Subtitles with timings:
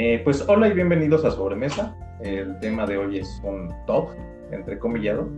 [0.00, 1.96] Eh, pues hola y bienvenidos a Sobremesa.
[2.20, 4.10] El tema de hoy es un top,
[4.52, 5.28] entrecomillado.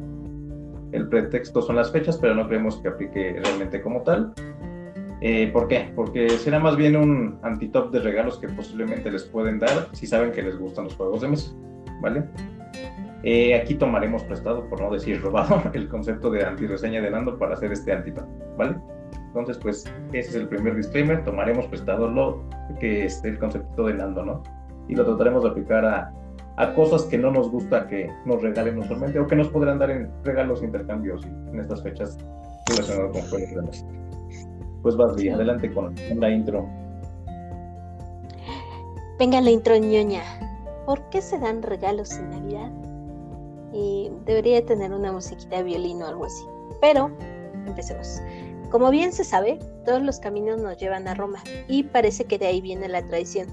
[0.93, 4.35] El pretexto son las fechas, pero no creemos que aplique realmente como tal.
[5.23, 5.91] Eh, ¿Por qué?
[5.97, 10.31] Porque será más bien un anti-top de regalos que posiblemente les pueden dar si saben
[10.31, 11.55] que les gustan los juegos de mesa,
[12.03, 12.25] ¿vale?
[13.23, 17.55] Eh, aquí tomaremos prestado, por no decir robado, el concepto de anti-reseña de Nando para
[17.55, 18.27] hacer este anti-top,
[18.59, 18.77] ¿vale?
[19.29, 22.43] Entonces, pues ese es el primer disclaimer, tomaremos prestado lo
[22.81, 24.43] que es el concepto de Nando, ¿no?
[24.91, 26.13] Y lo trataremos de aplicar a,
[26.57, 29.91] a cosas que no nos gusta que nos regalen usualmente o que nos podrán dar
[29.91, 32.19] en regalos intercambios en estas fechas
[32.69, 33.71] relacionadas con.
[34.83, 36.67] Pues vas, bien, adelante con, la intro.
[39.19, 40.23] Venga la intro ñoña.
[40.87, 42.71] ¿Por qué se dan regalos en Navidad?
[43.73, 46.45] Y debería tener una musiquita de violín o algo así.
[46.81, 47.11] Pero,
[47.67, 48.21] empecemos.
[48.71, 52.47] Como bien se sabe, todos los caminos nos llevan a Roma y parece que de
[52.47, 53.49] ahí viene la tradición.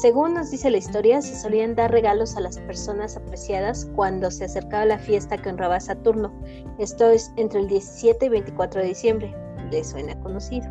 [0.00, 4.46] Según nos dice la historia, se solían dar regalos a las personas apreciadas cuando se
[4.46, 6.32] acercaba la fiesta que honraba Saturno.
[6.78, 9.34] Esto es entre el 17 y 24 de diciembre
[9.70, 10.66] les suena conocido.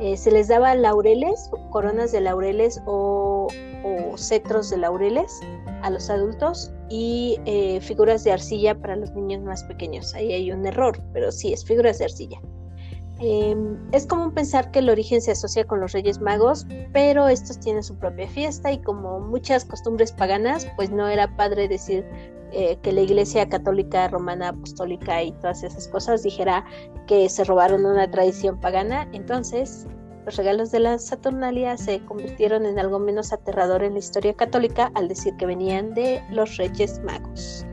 [0.00, 3.48] Eh, se les daba laureles, coronas de laureles o,
[4.16, 5.40] cetros de laureles
[5.82, 10.14] a los adultos y eh, figuras de arcilla para los niños más pequeños.
[10.14, 12.40] Ahí hay un error, pero sí, es figuras de arcilla.
[13.20, 17.58] Em, es común pensar que el origen se asocia con los Reyes Magos, pero estos
[17.58, 22.04] tienen su propia fiesta y como muchas costumbres paganas, pues no era padre decir
[22.52, 26.64] eh, que la Iglesia Católica Romana Apostólica y todas esas cosas dijera
[27.06, 29.86] que se robaron una tradición pagana, entonces
[30.24, 34.92] los regalos de la Saturnalia se convirtieron en algo menos aterrador en la historia católica
[34.94, 37.66] al decir que venían de los Reyes Magos.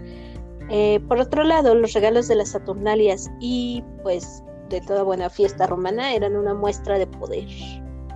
[0.69, 5.68] Eh, por otro lado, los regalos de las Saturnalias y pues de toda buena fiesta
[5.68, 7.48] romana eran una muestra de poder.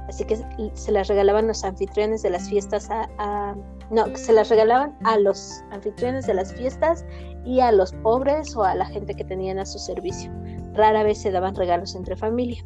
[0.08, 0.40] Así que
[0.74, 3.56] se las regalaban los anfitriones de las fiestas a,
[3.92, 7.06] no, se las regalaban a los anfitriones de las fiestas
[7.46, 10.32] y a los pobres o a la gente que tenían a su servicio.
[10.74, 12.66] Rara vez se daban regalos entre familia.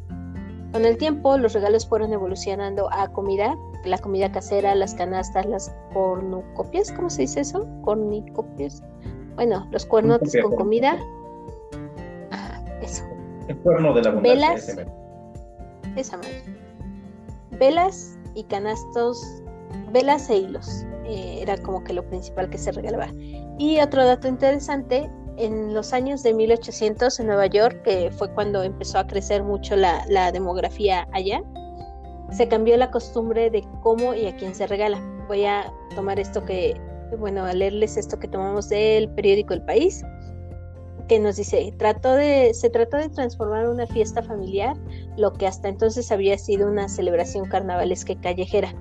[0.72, 5.74] Con el tiempo, los regalos fueron evolucionando a comida, la comida casera, las canastas, las
[5.92, 7.66] cornucopias, ¿cómo se dice eso?
[7.82, 8.82] Cornicopias.
[9.36, 10.98] Bueno, los cuernotes con comida.
[13.48, 14.76] El cuerno de la Velas.
[15.96, 16.64] Esa madre
[17.58, 19.42] velas y canastos,
[19.92, 20.84] velas e hilos.
[21.04, 23.08] Eh, era como que lo principal que se regalaba.
[23.58, 28.62] Y otro dato interesante, en los años de 1800 en Nueva York, que fue cuando
[28.62, 31.42] empezó a crecer mucho la, la demografía allá,
[32.30, 34.98] se cambió la costumbre de cómo y a quién se regala.
[35.28, 36.80] Voy a tomar esto que,
[37.18, 40.02] bueno, a leerles esto que tomamos del periódico El País
[41.08, 44.76] que nos dice, trató de, se trató de transformar una fiesta familiar,
[45.16, 48.74] lo que hasta entonces había sido una celebración carnavalesca callejera.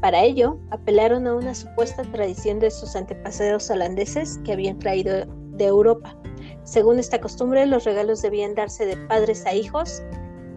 [0.00, 5.66] Para ello, apelaron a una supuesta tradición de sus antepasados holandeses que habían traído de
[5.66, 6.16] Europa.
[6.64, 10.02] Según esta costumbre, los regalos debían darse de padres a hijos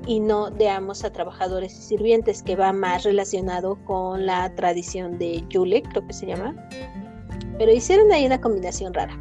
[0.06, 5.18] y no de amos a trabajadores y sirvientes, que va más relacionado con la tradición
[5.18, 6.56] de Yule, creo que se llama.
[7.58, 9.18] Pero hicieron ahí una combinación rara.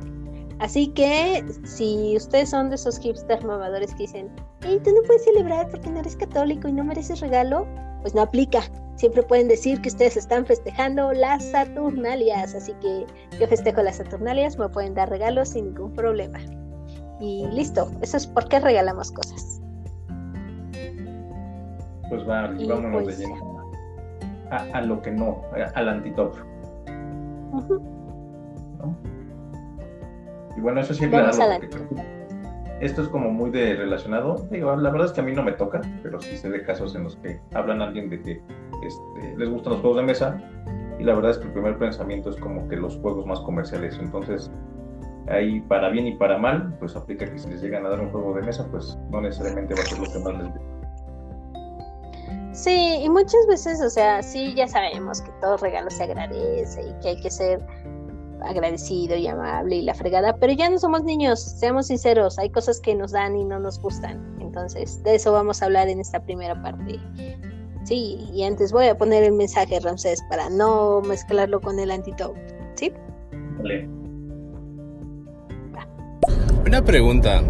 [0.60, 5.24] Así que si ustedes son de esos hipsters mamadores que dicen, hey, tú no puedes
[5.24, 7.66] celebrar porque no eres católico y no mereces regalo,
[8.02, 8.60] pues no aplica.
[8.96, 13.06] Siempre pueden decir que ustedes están festejando las Saturnalias, así que
[13.38, 16.38] yo festejo las Saturnalias, me pueden dar regalos sin ningún problema.
[17.20, 19.62] Y listo, eso es por qué regalamos cosas.
[22.10, 23.70] Pues va, vámonos de pues lleno
[24.50, 25.42] a, lo que no,
[25.74, 26.34] al antitop.
[30.56, 31.30] Y bueno, eso sí claro.
[32.80, 34.48] Esto es como muy de relacionado.
[34.50, 37.04] la verdad es que a mí no me toca, pero sí sé de casos en
[37.04, 38.42] los que hablan a alguien de que
[38.82, 40.40] este, les gustan los juegos de mesa.
[40.98, 43.98] Y la verdad es que el primer pensamiento es como que los juegos más comerciales.
[44.00, 44.50] Entonces,
[45.28, 48.10] ahí para bien y para mal, pues aplica que si les llegan a dar un
[48.10, 50.80] juego de mesa, pues no necesariamente va a ser lo que más les gusta.
[52.52, 56.92] Sí, y muchas veces, o sea, sí, ya sabemos que todo regalo se agradece y
[57.00, 57.60] que hay que ser
[58.42, 62.80] agradecido y amable y la fregada, pero ya no somos niños, seamos sinceros, hay cosas
[62.80, 64.36] que nos dan y no nos gustan.
[64.40, 66.98] Entonces, de eso vamos a hablar en esta primera parte.
[67.84, 72.36] Sí, y antes voy a poner el mensaje, Ramsés, para no mezclarlo con el antitop.
[72.74, 72.92] ¿Sí?
[73.58, 73.88] Vale.
[76.66, 77.42] Una pregunta.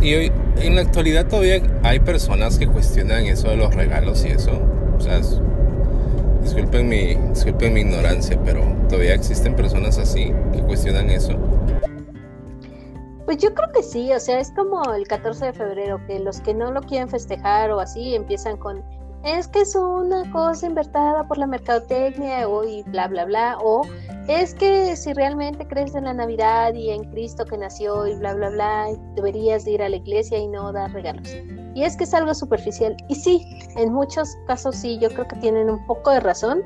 [0.00, 4.28] ¿Y hoy, en la actualidad todavía hay personas que cuestionan eso de los regalos y
[4.28, 4.60] eso?
[4.96, 5.20] O sea,
[6.48, 11.34] Disculpen mi, disculpen mi ignorancia, pero todavía existen personas así que cuestionan eso.
[13.26, 16.40] Pues yo creo que sí, o sea, es como el 14 de febrero, que los
[16.40, 18.82] que no lo quieren festejar o así empiezan con,
[19.24, 23.82] es que es una cosa invertida por la mercadotecnia o y bla bla bla o
[24.26, 28.32] es que si realmente crees en la Navidad y en Cristo que nació y bla
[28.32, 28.86] bla bla
[29.16, 31.28] deberías ir a la iglesia y no dar regalos
[31.78, 32.96] y es que es algo superficial.
[33.08, 33.46] Y sí
[33.76, 36.62] en muchos casos sí yo creo que tienen un poco de razón.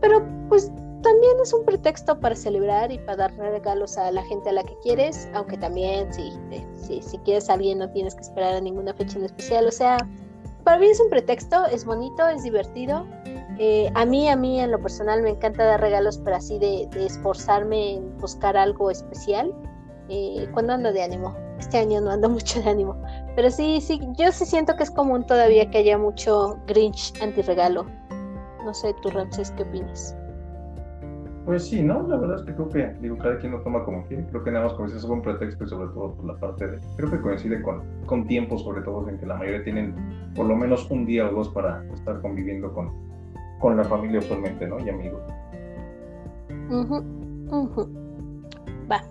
[0.00, 0.70] Pero pues
[1.02, 4.64] también es un pretexto para celebrar y para dar regalos a la gente a la
[4.64, 6.32] que quieres aunque también sí,
[6.76, 9.66] sí si quieres a alguien no tienes que esperar a ninguna fecha en especial.
[9.66, 9.98] O sea
[10.64, 13.06] para mí es un pretexto, es bonito, es divertido.
[13.58, 16.88] Eh, a mí, a mí en lo personal me encanta dar regalos, pero así de,
[16.96, 19.54] esforzarme en buscar algo especial.
[20.08, 22.96] Eh, cuando ando de ánimo, este año no ando mucho de ánimo,
[23.36, 27.86] pero sí, sí, yo sí siento que es común todavía que haya mucho Grinch anti-regalo.
[28.64, 30.16] No sé, tú Ramses, ¿qué opinas?
[31.44, 32.06] Pues sí, ¿no?
[32.08, 34.24] La verdad es que creo que, digo, cada quien lo toma como quiere.
[34.26, 36.78] Creo que nada más como es un pretexto y sobre todo por la parte de,
[36.96, 39.94] creo que coincide con, con tiempos, sobre todo en que la mayoría tienen
[40.34, 42.90] por lo menos un día o dos para estar conviviendo con,
[43.60, 44.78] con la familia usualmente, ¿no?
[44.80, 45.20] Y amigos.
[48.90, 49.02] Va,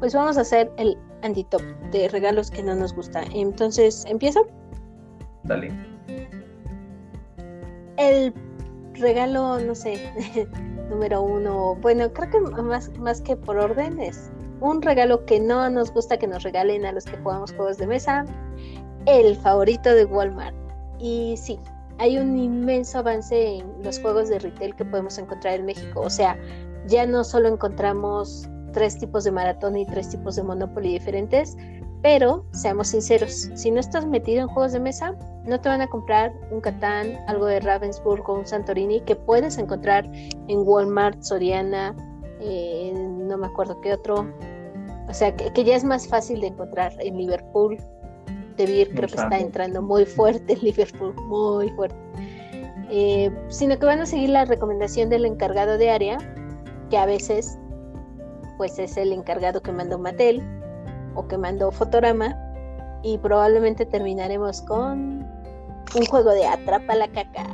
[0.00, 1.62] pues vamos a hacer el antitop
[1.92, 3.24] de regalos que no nos gusta.
[3.34, 4.46] Entonces, ¿empiezo?
[5.44, 5.72] Dale.
[7.96, 8.32] El
[8.94, 9.98] regalo, no sé,
[10.90, 14.30] número uno, bueno, creo que más, más que por orden es
[14.60, 17.86] un regalo que no nos gusta que nos regalen a los que jugamos juegos de
[17.86, 18.24] mesa,
[19.06, 20.54] el favorito de Walmart.
[20.98, 21.58] Y sí,
[21.98, 26.00] hay un inmenso avance en los juegos de retail que podemos encontrar en México.
[26.00, 26.36] O sea,
[26.86, 31.56] ya no solo encontramos tres tipos de maratón y tres tipos de Monopoly diferentes,
[32.00, 35.88] pero seamos sinceros, si no estás metido en juegos de mesa, no te van a
[35.88, 41.96] comprar un Catán, algo de Ravensburg o un Santorini que puedes encontrar en Walmart, Soriana,
[42.40, 44.32] eh, no me acuerdo qué otro.
[45.08, 47.78] O sea, que, ya es más fácil de encontrar en Liverpool.
[48.56, 51.96] De Beer creo que está entrando muy fuerte en Liverpool, muy fuerte.
[52.90, 56.18] Eh, sino que van a seguir la recomendación del encargado de área,
[56.90, 57.58] que a veces
[58.58, 60.42] pues es el encargado que mandó Mattel
[61.14, 62.36] o que mandó Fotorama
[63.02, 65.26] y probablemente terminaremos con
[65.96, 67.46] un juego de atrapa la caca.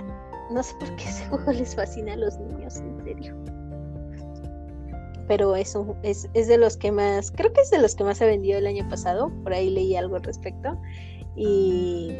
[0.50, 3.36] No sé por qué ese juego les fascina a los niños, en serio.
[5.28, 8.18] Pero es, es, es de los que más, creo que es de los que más
[8.18, 10.76] se vendió el año pasado, por ahí leí algo al respecto.
[11.36, 12.12] Y,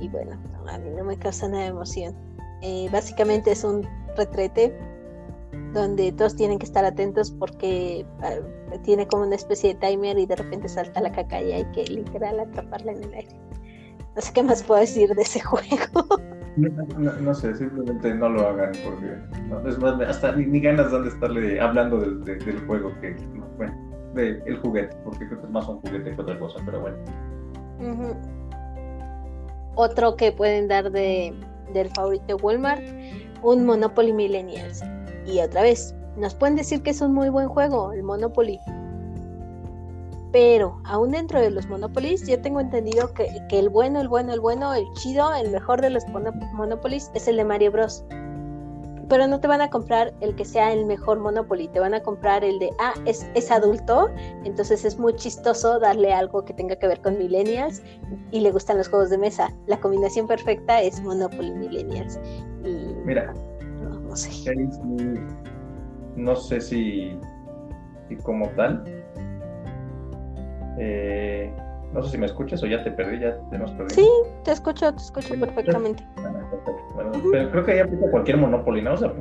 [0.00, 0.38] y bueno,
[0.68, 2.14] a mí no me causa nada de emoción.
[2.62, 4.76] Eh, básicamente es un retrete
[5.72, 8.36] donde todos tienen que estar atentos porque ah,
[8.84, 11.84] tiene como una especie de timer y de repente salta la caca y hay que
[11.84, 13.36] literal atraparla en el aire.
[14.14, 16.06] No sé qué más puedo decir de ese juego.
[16.56, 21.98] No, sé, simplemente no lo hagan porque es más, hasta ni, ganas de estarle hablando
[21.98, 23.16] del, juego que,
[23.56, 23.74] bueno,
[24.14, 26.96] del juguete, porque creo que es más un juguete que otra cosa, pero bueno.
[29.74, 31.34] Otro que pueden dar de,
[31.72, 32.84] del favorito Walmart,
[33.42, 34.84] un Monopoly Millennials
[35.26, 38.60] y otra vez, nos pueden decir que es un muy buen juego, el Monopoly.
[40.32, 44.40] Pero aún dentro de los Monopolies, yo tengo entendido que, el bueno, el bueno, el
[44.40, 48.04] bueno, el chido, el mejor de los Monopolies es el de Mario Bros.
[49.08, 52.00] Pero no te van a comprar el que sea el mejor Monopoly, te van a
[52.00, 54.10] comprar el de, ah, es, es adulto,
[54.44, 57.80] entonces es muy chistoso darle algo que tenga que ver con millennials
[58.32, 59.52] y le gustan los juegos de mesa.
[59.66, 62.18] La combinación perfecta es Monopoly Millennials.
[62.64, 63.32] Y, Mira,
[66.16, 66.60] no sé.
[66.60, 67.18] si,
[68.22, 68.84] como tal.
[70.78, 71.52] Eh,
[71.92, 73.94] no sé si me escuchas o ya te perdí, ya te nos perdí.
[73.94, 74.08] Sí,
[74.44, 76.04] te escucho, te escucho perfectamente.
[76.94, 78.94] Bueno, pero creo que ya aplica cualquier Monopoly, ¿no?
[78.94, 79.12] O sea,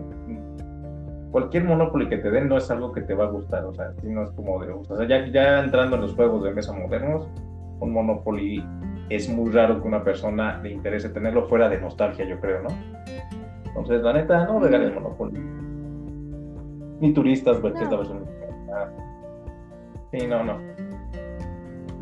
[1.31, 3.91] cualquier Monopoly que te den no es algo que te va a gustar, o sea,
[4.01, 6.73] si no es como de, o sea, ya, ya entrando en los juegos de mesa
[6.73, 7.27] modernos,
[7.79, 8.63] un Monopoly
[9.09, 12.69] es muy raro que una persona le interese tenerlo fuera de nostalgia, yo creo, ¿no?
[13.75, 15.39] Entonces, la neta, no regalen Monopoly.
[16.99, 18.25] Ni turistas, porque es la versión.
[20.11, 20.59] Sí, no, no.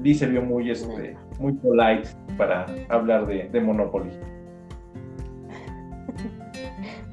[0.04, 4.10] Lee se vio muy, este, muy polite para hablar de, de Monopoly.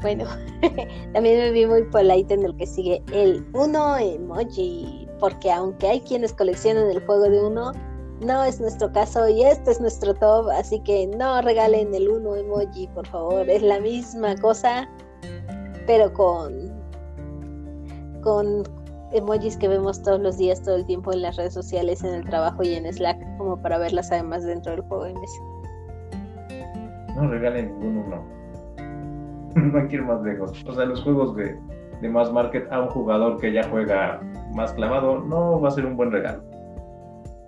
[0.00, 0.26] Bueno,
[1.12, 6.00] también me vi muy polite en el que sigue el uno emoji, porque aunque hay
[6.02, 7.72] quienes coleccionan el juego de uno,
[8.20, 12.36] no es nuestro caso y este es nuestro top, así que no regalen el uno
[12.36, 13.48] emoji, por favor.
[13.48, 14.88] Es la misma cosa,
[15.86, 16.76] pero con
[18.22, 18.64] con
[19.12, 22.24] emojis que vemos todos los días, todo el tiempo en las redes sociales, en el
[22.24, 25.42] trabajo y en Slack, como para verlas además dentro del juego de mesa.
[27.14, 28.24] No regalen ningún uno.
[29.54, 30.52] no hay que ir más lejos.
[30.66, 31.58] O sea, los juegos de,
[32.02, 34.20] de más market a un jugador que ya juega
[34.54, 36.42] más clavado no va a ser un buen regalo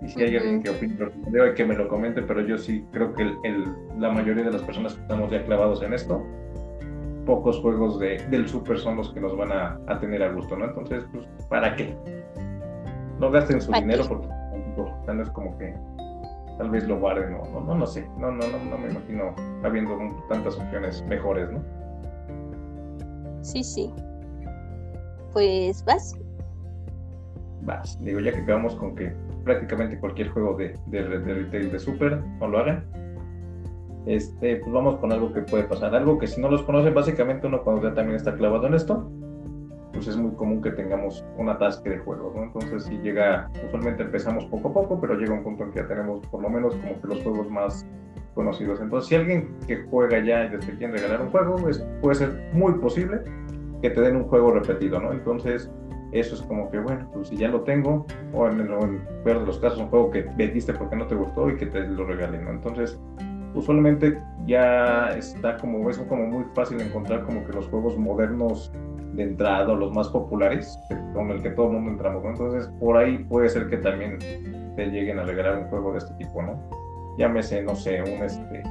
[0.01, 0.95] Y si hay alguien que opine
[1.31, 3.65] lo que me lo comente, pero yo sí creo que el,
[3.99, 6.25] la mayoría de las personas que estamos ya clavados en esto,
[7.25, 10.57] pocos juegos de, del Super son los que nos van a, a tener a gusto,
[10.57, 10.65] ¿no?
[10.65, 11.95] Entonces, pues, ¿para qué?
[13.19, 14.27] No gasten su dinero porque
[15.13, 15.75] no es como que
[16.57, 19.35] tal vez lo guarden o no, no, no sé, no, no, no, no me imagino
[19.63, 19.97] habiendo
[20.29, 21.63] tantas opciones mejores, ¿no?
[23.41, 23.91] Sí, sí.
[25.33, 26.15] Pues vas.
[27.63, 27.99] Vas.
[28.03, 29.13] Digo, ya que quedamos con que
[29.43, 32.85] prácticamente cualquier juego de, de, de retail de Super no lo hagan,
[34.05, 35.93] este, pues vamos con algo que puede pasar.
[35.95, 39.09] Algo que si no los conocen, básicamente uno cuando ya también está clavado en esto,
[39.93, 42.43] pues es muy común que tengamos un atasque de juegos, ¿no?
[42.43, 45.87] Entonces si llega, usualmente empezamos poco a poco, pero llega un punto en que ya
[45.87, 47.85] tenemos por lo menos como que los juegos más
[48.33, 48.79] conocidos.
[48.81, 52.49] Entonces si alguien que juega ya y desde quiere regalar un juego, es, puede ser
[52.53, 53.21] muy posible
[53.81, 55.11] que te den un juego repetido, ¿no?
[55.11, 55.69] Entonces
[56.11, 58.67] eso es como que, bueno, pues si ya lo tengo, o en el,
[59.23, 61.81] peor de los casos, un juego que vendiste porque no te gustó y que te
[61.81, 62.51] lo regalen, ¿no?
[62.51, 62.99] Entonces
[63.53, 68.71] usualmente ya está como, es como muy fácil encontrar como que los juegos modernos
[69.13, 70.77] de entrada, los más populares,
[71.13, 72.23] con el que todo el mundo entramos.
[72.25, 74.19] Entonces, por ahí puede ser que también
[74.75, 76.57] te lleguen a regalar un juego de este tipo, ¿no?
[77.17, 78.63] Llámese, no sé, un este,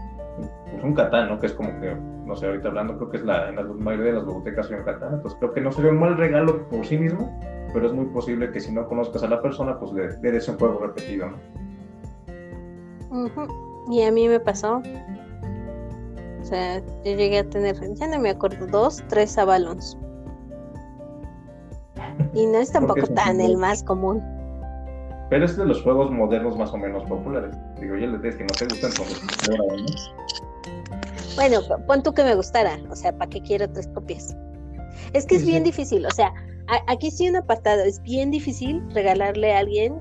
[0.70, 1.38] pues un Catán, ¿no?
[1.38, 4.12] Que es como que, no sé, ahorita hablando, creo que es la, en la mayoría
[4.12, 6.84] de las bibliotecas hay un Catán, entonces creo que no sería un mal regalo por
[6.86, 7.38] sí mismo,
[7.72, 10.58] pero es muy posible que si no conozcas a la persona, pues le, des un
[10.58, 11.38] juego repetido, ¿no?
[13.90, 14.82] Y a mí me pasó.
[16.40, 19.98] O sea, yo llegué a tener, ya no me acuerdo, dos, tres Avalons.
[22.34, 24.22] Y no es tampoco tan el más común.
[25.28, 27.56] Pero es de los juegos modernos más o menos populares.
[27.80, 30.12] Digo, yo les digo que no te gustan, entonces
[31.36, 32.78] Bueno, pon tú que me gustara.
[32.90, 34.36] O sea, ¿para qué quiero tres copias?
[35.12, 36.04] Es que es bien difícil.
[36.06, 36.32] O sea,
[36.86, 37.82] aquí sí un apartado.
[37.82, 40.00] Es bien difícil regalarle a alguien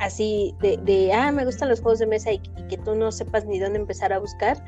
[0.00, 3.12] así de, de ah, me gustan los juegos de mesa y, y, que tú no
[3.12, 4.62] sepas ni dónde empezar a buscar.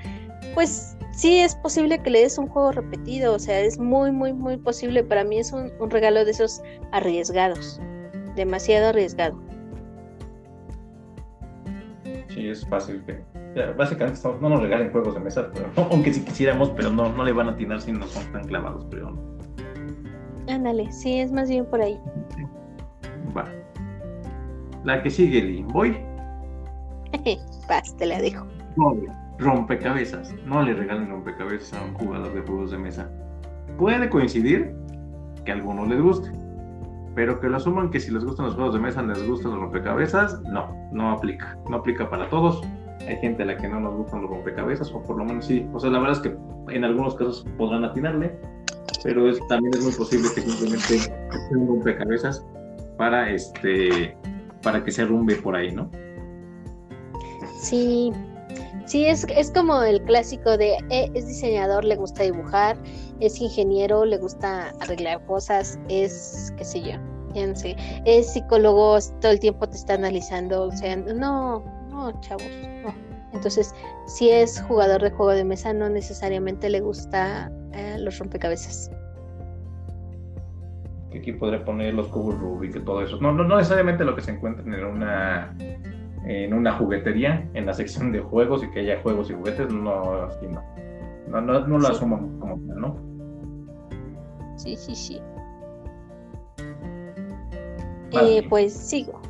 [0.55, 4.33] Pues sí es posible que le des un juego repetido, o sea, es muy, muy,
[4.33, 5.03] muy posible.
[5.03, 7.81] Para mí es un, regalo de esos arriesgados,
[8.37, 9.41] demasiado arriesgado.
[12.29, 13.23] Sí, es fácil que...
[13.77, 17.33] básicamente no nos regalen juegos de mesa, pero, aunque si quisiéramos, pero no, no le
[17.33, 19.33] van a atinar si no son tan clavados, pero no.
[20.49, 21.99] Ándale, sí, es más bien por ahí.
[23.37, 23.45] Va.
[24.85, 25.65] La que sigue, Lee.
[25.69, 25.97] ¿Voy?
[27.69, 28.47] Paz, te la dejo
[29.43, 30.35] rompecabezas.
[30.47, 33.11] No le regalen rompecabezas a un jugador de juegos de mesa.
[33.79, 34.75] Puede coincidir
[35.45, 36.31] que a algunos les guste,
[37.15, 39.61] pero que lo asuman que si les gustan los juegos de mesa les gustan los
[39.61, 41.59] rompecabezas, no, no aplica.
[41.69, 42.63] No aplica para todos.
[43.07, 45.67] Hay gente a la que no nos gustan los rompecabezas, o por lo menos sí.
[45.73, 48.37] O sea, la verdad es que en algunos casos podrán atinarle,
[49.03, 52.45] pero es, también es muy posible que simplemente sea un rompecabezas
[52.97, 54.17] para este
[54.63, 55.91] para que se rumbe por ahí, ¿no?
[57.61, 58.13] Sí,
[58.87, 62.77] Sí, es, es como el clásico de eh, es diseñador, le gusta dibujar,
[63.21, 69.41] es ingeniero, le gusta arreglar cosas, es, qué sé yo, sé, es psicólogo, todo el
[69.41, 71.65] tiempo te está analizando, o sea, no,
[72.11, 72.45] no, chavos,
[72.83, 72.95] no.
[73.33, 73.75] Entonces,
[74.07, 78.91] si es jugador de juego de mesa, no necesariamente le gusta eh, los rompecabezas.
[81.17, 83.19] Aquí podría poner los cubos Rubik y todo eso.
[83.21, 85.55] No, no, no necesariamente lo que se encuentra en una
[86.25, 90.29] en una juguetería, en la sección de juegos y que haya juegos y juguetes, no,
[90.29, 90.63] no.
[91.29, 92.97] No, no, no lo asumo como tal, ¿no?
[94.57, 95.21] Sí, sí, sí.
[98.13, 99.22] Eh, pues sigo.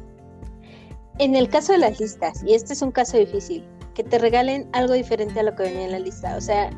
[1.19, 3.65] En el caso de las listas, y este es un caso difícil,
[3.95, 6.37] que te regalen algo diferente a lo que venía en la lista.
[6.37, 6.71] O sea,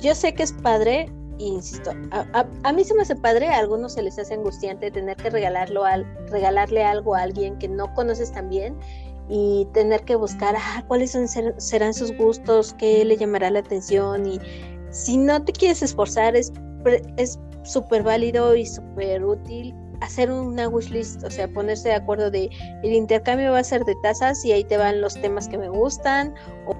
[0.00, 3.94] yo sé que es padre, insisto, a, a, mí se me hace padre, a algunos
[3.94, 8.32] se les hace angustiante tener que regalarlo al, regalarle algo a alguien que no conoces
[8.32, 8.76] tan bien
[9.28, 14.26] y tener que buscar ah, cuáles son, serán sus gustos, qué le llamará la atención
[14.26, 14.40] y
[14.90, 16.52] si no te quieres esforzar es
[17.16, 22.50] es súper válido y súper útil hacer una wishlist, o sea, ponerse de acuerdo de
[22.82, 25.68] el intercambio va a ser de tazas y ahí te van los temas que me
[25.68, 26.34] gustan
[26.66, 26.74] o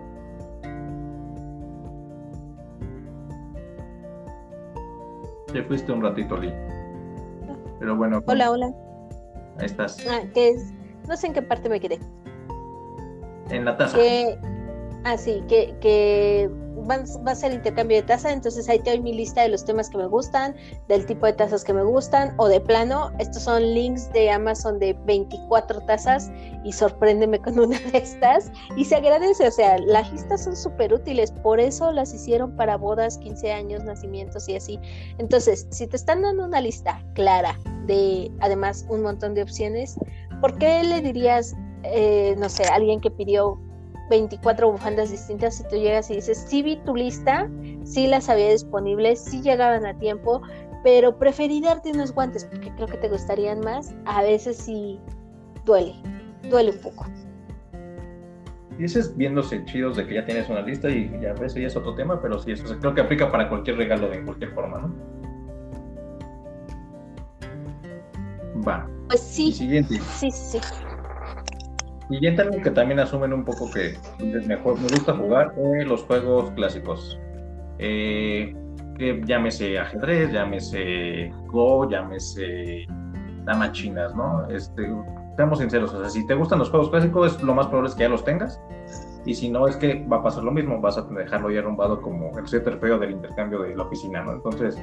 [5.52, 6.52] Te fuiste un ratito, Lee.
[7.78, 8.20] Pero bueno.
[8.26, 8.74] Hola, hola.
[9.58, 10.04] Ahí estás.
[10.10, 10.72] Ah, ¿qué es?
[11.06, 12.00] No sé en qué parte me quedé
[13.50, 13.96] en la taza.
[13.96, 14.38] Que,
[15.04, 16.50] ah, sí, que, que
[16.88, 16.96] va,
[17.30, 19.98] a ser intercambio de taza, entonces ahí te doy mi lista de los temas que
[19.98, 20.54] me gustan,
[20.88, 24.78] del tipo de tazas que me gustan, o de plano, estos son links de Amazon
[24.78, 26.30] de 24 tazas
[26.64, 28.50] y sorpréndeme con una de estas.
[28.76, 32.76] Y se agradece, o sea, las listas son súper útiles, por eso las hicieron para
[32.76, 34.78] bodas, 15 años, nacimientos y así.
[35.18, 39.96] Entonces, si te están dando una lista clara de, además, un montón de opciones,
[40.40, 43.60] ¿por qué le dirías eh, no sé, alguien que pidió
[44.10, 47.48] 24 bufandas distintas y tú llegas y dices, sí vi tu lista,
[47.84, 50.42] sí las había disponibles, sí llegaban a tiempo,
[50.82, 53.94] pero preferí darte unos guantes porque creo que te gustarían más.
[54.04, 55.00] A veces sí
[55.64, 55.94] duele,
[56.50, 57.06] duele un poco.
[58.78, 61.66] Y ese es viéndose chidos de que ya tienes una lista y ya ves, ya
[61.66, 64.78] es otro tema, pero sí, eso creo que aplica para cualquier regalo de cualquier forma,
[64.80, 64.94] ¿no?
[68.66, 68.88] Va.
[69.08, 69.52] Pues sí.
[69.52, 70.00] siguiente.
[70.16, 70.84] Sí, sí, sí.
[72.08, 73.96] Siguiente algo que también asumen un poco que
[74.46, 77.18] mejor me gusta jugar eh, los juegos clásicos.
[77.78, 78.54] Eh,
[78.98, 82.86] que llámese ajedrez, llámese Go, llámese
[83.44, 84.48] damas chinas, ¿no?
[84.48, 84.88] Este,
[85.36, 88.02] seamos sinceros, o sea, si te gustan los juegos clásicos, lo más probable es que
[88.02, 88.60] ya los tengas.
[89.26, 92.00] Y si no, es que va a pasar lo mismo, vas a dejarlo ya arrumbado
[92.02, 94.32] como el feo del intercambio de la oficina, ¿no?
[94.32, 94.78] Entonces,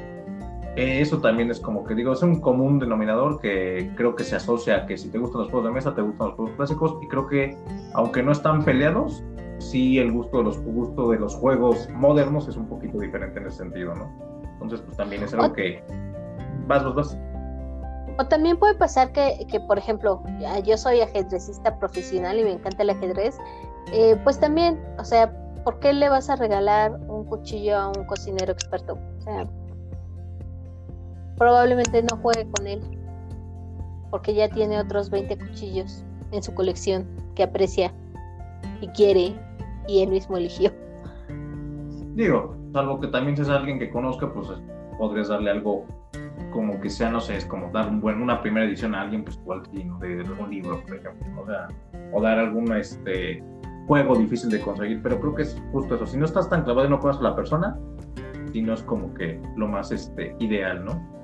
[0.75, 4.78] eso también es como que digo, es un común denominador que creo que se asocia
[4.78, 6.98] a que si te gustan los juegos de mesa, te gustan los juegos clásicos.
[7.01, 7.58] Y creo que,
[7.94, 9.24] aunque no están peleados,
[9.60, 13.48] sí el gusto de los, gusto de los juegos modernos es un poquito diferente en
[13.48, 14.10] ese sentido, ¿no?
[14.54, 15.84] Entonces, pues también es algo que
[16.68, 17.18] vas, vas, vas.
[18.18, 20.22] O también puede pasar que, que, por ejemplo,
[20.63, 23.38] yo soy ajedrecista profesional y me encanta el ajedrez,
[23.92, 28.06] eh, pues también, o sea, ¿por qué le vas a regalar un cuchillo a un
[28.06, 28.98] cocinero experto?
[29.18, 29.48] O sea,
[31.42, 32.82] probablemente no juegue con él,
[34.12, 37.92] porque ya tiene otros 20 cuchillos en su colección que aprecia
[38.80, 39.34] y quiere
[39.88, 40.72] y él mismo eligió.
[42.14, 44.50] Digo, salvo que también seas alguien que conozca, pues
[45.00, 45.88] podrías darle algo
[46.52, 49.24] como que sea, no sé, es como dar un buen, una primera edición a alguien,
[49.24, 51.70] pues igual de algún libro, por ejemplo, o sea,
[52.14, 53.44] o dar algún este
[53.88, 56.06] juego difícil de conseguir, pero creo que es justo eso.
[56.06, 57.80] Si no estás tan clavado y no conoces a la persona,
[58.54, 61.21] si no es como que lo más este, ideal, ¿no?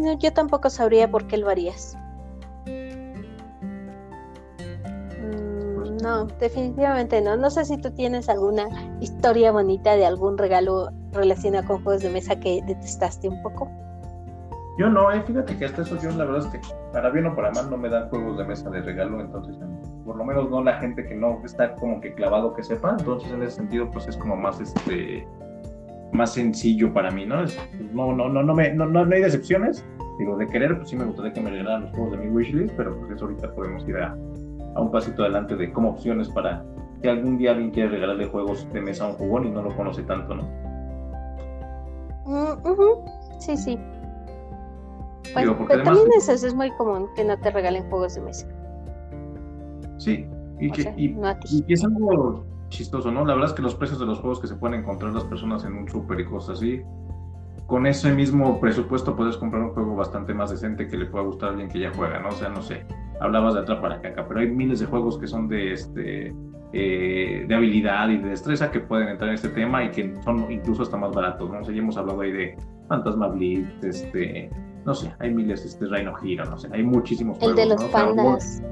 [0.00, 1.96] No, yo tampoco sabría por qué lo harías.
[6.02, 7.36] No, definitivamente no.
[7.36, 8.68] No sé si tú tienes alguna
[9.00, 13.68] historia bonita de algún regalo relacionado con juegos de mesa que detestaste un poco.
[14.78, 16.60] Yo no, eh, fíjate que hasta eso yo la verdad es que
[16.92, 19.56] para bien o para mal no me dan juegos de mesa de regalo, entonces
[20.04, 23.32] por lo menos no la gente que no está como que clavado que sepa, entonces
[23.32, 25.26] en ese sentido pues es como más este
[26.12, 27.42] más sencillo para mí, ¿no?
[27.92, 29.84] no, no, no, no, me, no, no, hay decepciones,
[30.18, 32.74] digo, de querer, pues sí me gustaría que me regalaran los juegos de mi wishlist,
[32.76, 34.16] pero pues eso ahorita podemos ir a,
[34.74, 36.64] a un pasito adelante de como opciones para
[37.02, 39.74] que algún día alguien quiera regalarle juegos de mesa a un jugón y no lo
[39.76, 40.42] conoce tanto, ¿no?
[42.26, 43.78] Mm, sí, sí.
[45.32, 48.48] Pues, pero también es, es muy común que no te regalen juegos de mesa.
[49.98, 50.26] Sí,
[50.60, 51.16] y, que, y,
[51.72, 53.24] es algo chistoso, ¿no?
[53.24, 55.64] La verdad es que los precios de los juegos que se pueden encontrar las personas
[55.64, 56.82] en un súper y cosas así,
[57.66, 61.50] con ese mismo presupuesto puedes comprar un juego bastante más decente que le pueda gustar
[61.50, 62.28] a alguien que ya juega, ¿no?
[62.28, 62.86] O sea, no sé,
[63.20, 66.34] hablabas de atrás para caca, pero hay miles de juegos que son de este
[66.72, 70.50] eh, de habilidad y de destreza que pueden entrar en este tema y que son
[70.50, 71.60] incluso hasta más baratos, ¿no?
[71.60, 72.56] O sea, ya hemos hablado ahí de
[72.88, 74.50] Fantasma Blitz, este,
[74.84, 77.58] no sé, hay miles, este Reino Hero, no sé, hay muchísimos juegos.
[77.58, 78.62] El de los pandas.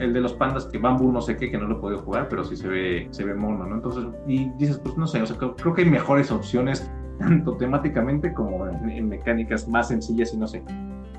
[0.00, 2.28] El de los pandas que Bamboo no sé qué, que no lo he podido jugar,
[2.28, 3.76] pero sí se ve, se ve mono, ¿no?
[3.76, 8.32] Entonces, y dices, pues no sé, o sea, creo, que hay mejores opciones, tanto temáticamente
[8.32, 10.64] como en mecánicas más sencillas y no sé,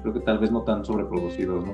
[0.05, 1.73] creo que tal vez no tan sobreproducidos, ¿no?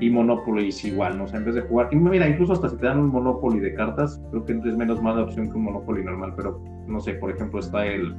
[0.00, 1.24] Y Monopoly es igual, ¿no?
[1.24, 3.58] O sea, en vez de jugar, y mira, incluso hasta si te dan un Monopoly
[3.58, 7.14] de cartas, creo que es menos mala opción que un Monopoly normal, pero no sé,
[7.14, 8.14] por ejemplo, está el,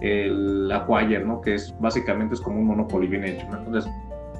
[0.00, 1.40] el Acquire, ¿no?
[1.40, 3.58] Que es básicamente es como un Monopoly bien hecho, ¿no?
[3.58, 3.90] Entonces,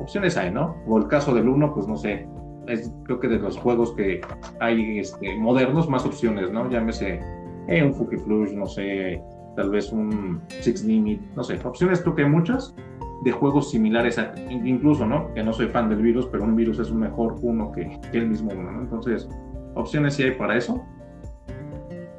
[0.01, 0.77] opciones hay, ¿no?
[0.87, 2.27] O el caso del Uno, pues no sé,
[2.69, 4.21] es creo que de los juegos que
[4.61, 6.69] hay este, modernos, más opciones, ¿no?
[6.71, 7.21] Llámese
[7.69, 9.23] eh, un Fuki Flush, no sé,
[9.57, 12.75] tal vez un Six Limit, no sé, opciones creo que hay muchas,
[13.23, 15.33] de juegos similares, a, incluso, ¿no?
[15.35, 18.29] Que no soy fan del virus, pero un virus es un mejor uno que, el
[18.29, 18.81] mismo uno, ¿no?
[18.83, 19.29] Entonces,
[19.75, 20.85] opciones sí hay para eso,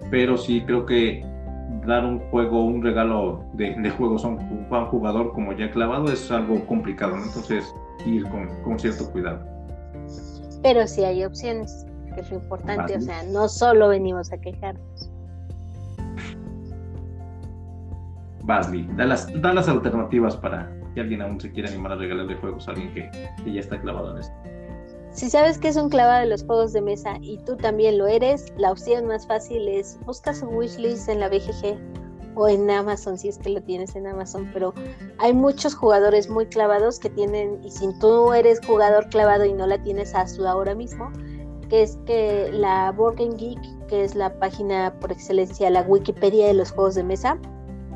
[0.09, 1.23] pero sí creo que
[1.85, 6.29] dar un juego, un regalo de, de juegos a un, jugador como ya clavado es
[6.31, 7.23] algo complicado, ¿no?
[7.23, 7.73] Entonces,
[8.05, 9.45] ir con, con cierto cuidado.
[10.61, 15.11] Pero sí hay opciones, que es lo importante, o sea, no solo venimos a quejarnos.
[18.43, 22.67] Basli, da las, da las alternativas para, alguien aún se quiere animar a regalarle juegos
[22.67, 23.09] a alguien que,
[23.51, 24.33] ya está clavado en esto.
[25.11, 28.07] Si sabes que es un clavado de los juegos de mesa y tú también lo
[28.07, 31.77] eres, la opción más fácil es busca su wishlist en la BGG
[32.37, 34.73] o en Amazon si es que lo tienes en Amazon, pero
[35.17, 39.65] hay muchos jugadores muy clavados que tienen, y si tú eres jugador clavado y no
[39.65, 41.11] la tienes a su ahora mismo,
[41.69, 46.53] que es que la Board Geek, que es la página por excelencia, la Wikipedia de
[46.53, 47.37] los juegos de mesa,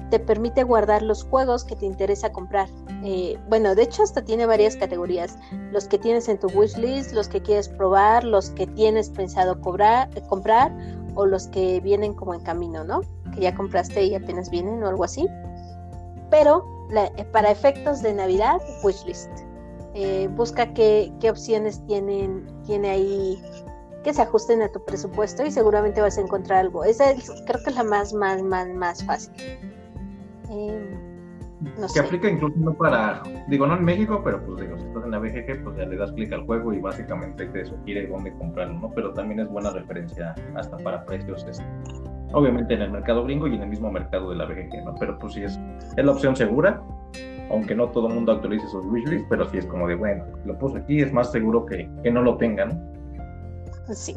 [0.09, 2.67] te permite guardar los juegos que te interesa comprar.
[3.03, 5.37] Eh, bueno, de hecho hasta tiene varias categorías.
[5.71, 10.09] Los que tienes en tu wishlist, los que quieres probar, los que tienes pensado cobrar,
[10.27, 10.71] comprar
[11.15, 13.01] o los que vienen como en camino, ¿no?
[13.33, 15.27] Que ya compraste y apenas vienen o algo así.
[16.29, 19.29] Pero eh, para efectos de Navidad, wishlist.
[19.93, 23.43] Eh, busca qué, opciones tienen, tiene ahí
[24.03, 26.83] que se ajusten a tu presupuesto y seguramente vas a encontrar algo.
[26.83, 29.33] Esa es, creo que es la más, más, más, más fácil.
[30.49, 31.10] Eh,
[31.93, 35.11] que aplica incluso no para, digo, no en México, pero pues digo, si estás en
[35.11, 38.79] la BGG, pues ya le das clic al juego y básicamente te sugiere dónde comprarlo,
[38.79, 38.91] ¿no?
[38.91, 41.63] Pero también es buena referencia hasta para precios, este,
[42.33, 44.95] obviamente en el mercado gringo y en el mismo mercado de la BGG, ¿no?
[44.99, 45.59] Pero pues sí es,
[45.97, 46.81] es la opción segura,
[47.51, 50.57] aunque no todo el mundo actualice sus wishlists, pero sí es como de, bueno, lo
[50.57, 52.91] puse aquí, es más seguro que, que no lo tengan.
[53.93, 54.15] Sí.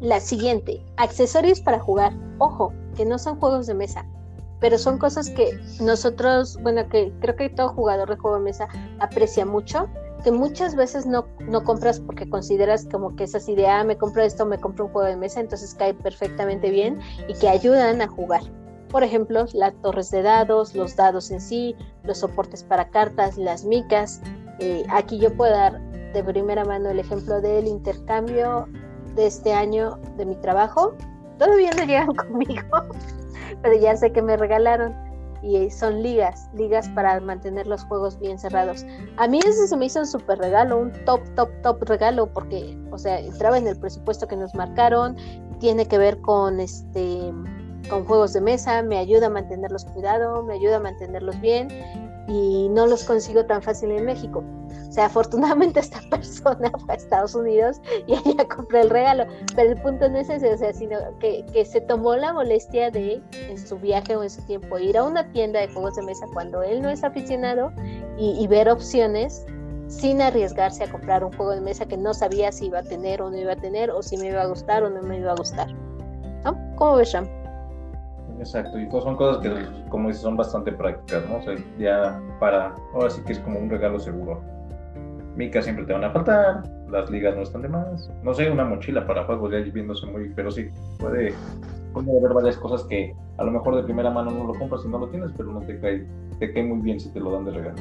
[0.00, 2.12] La siguiente, accesorios para jugar.
[2.38, 4.04] Ojo, que no son juegos de mesa,
[4.62, 8.68] pero son cosas que nosotros, bueno, que creo que todo jugador de juego de mesa
[9.00, 9.88] aprecia mucho,
[10.22, 14.22] que muchas veces no, no compras porque consideras como que esas ideas, ah, me compro
[14.22, 18.06] esto, me compro un juego de mesa, entonces cae perfectamente bien y que ayudan a
[18.06, 18.42] jugar.
[18.88, 23.64] Por ejemplo, las torres de dados, los dados en sí, los soportes para cartas, las
[23.64, 24.20] micas.
[24.60, 25.80] Eh, aquí yo puedo dar
[26.12, 28.68] de primera mano el ejemplo del intercambio
[29.16, 30.94] de este año de mi trabajo.
[31.38, 32.62] Todavía no llegan conmigo,
[33.62, 34.94] pero ya sé que me regalaron
[35.42, 38.84] y son ligas, ligas para mantener los juegos bien cerrados.
[39.16, 42.78] A mí ese se me hizo un súper regalo, un top, top, top regalo, porque,
[42.90, 45.16] o sea, entraba en el presupuesto que nos marcaron,
[45.58, 47.32] tiene que ver con este
[47.88, 51.68] con juegos de mesa, me ayuda a mantenerlos cuidado, me ayuda a mantenerlos bien
[52.28, 54.44] y no los consigo tan fácil en México.
[54.88, 59.70] O sea, afortunadamente esta persona fue a Estados Unidos y ella compró el regalo, pero
[59.70, 63.22] el punto no es ese, o sea, sino que, que se tomó la molestia de,
[63.48, 66.26] en su viaje o en su tiempo, ir a una tienda de juegos de mesa
[66.32, 67.72] cuando él no es aficionado
[68.18, 69.44] y, y ver opciones
[69.88, 73.20] sin arriesgarse a comprar un juego de mesa que no sabía si iba a tener
[73.20, 75.32] o no iba a tener, o si me iba a gustar o no me iba
[75.32, 75.72] a gustar.
[76.44, 76.58] ¿No?
[76.76, 77.41] ¿Cómo ves, Ram?
[78.42, 81.36] Exacto, y pues son cosas que, como dices, son bastante prácticas, ¿no?
[81.36, 84.42] O sea, ya para, ahora sí que es como un regalo seguro.
[85.36, 88.10] Mica siempre te van a faltar, las ligas no están de más.
[88.24, 91.32] No sé, una mochila para juegos ya viéndose muy, pero sí, puede,
[91.92, 94.88] puede haber varias cosas que a lo mejor de primera mano no lo compras y
[94.88, 96.04] no lo tienes, pero no te cae,
[96.40, 97.76] te cae muy bien si te lo dan de regalo.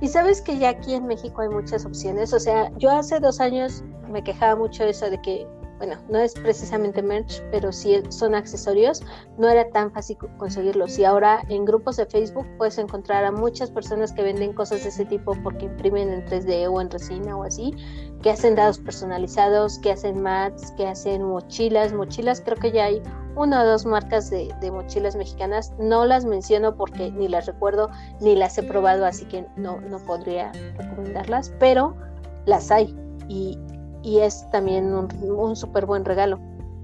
[0.00, 2.32] Y sabes que ya aquí en México hay muchas opciones.
[2.32, 3.82] O sea, yo hace dos años
[4.12, 5.44] me quejaba mucho eso de que
[5.80, 9.02] bueno, no es precisamente merch, pero sí son accesorios,
[9.38, 10.98] no era tan fácil conseguirlos.
[10.98, 14.90] Y ahora en grupos de Facebook puedes encontrar a muchas personas que venden cosas de
[14.90, 17.74] ese tipo porque imprimen en 3D o en resina o así,
[18.20, 21.94] que hacen dados personalizados, que hacen mats, que hacen mochilas.
[21.94, 23.02] Mochilas, creo que ya hay
[23.34, 25.72] una o dos marcas de, mochilas mexicanas.
[25.78, 27.88] No las menciono porque ni las recuerdo
[28.20, 31.96] ni las he probado, así que no, no podría recomendarlas, pero
[32.44, 32.94] las hay.
[33.28, 33.58] Y,
[34.02, 36.38] y es también un, un súper buen regalo.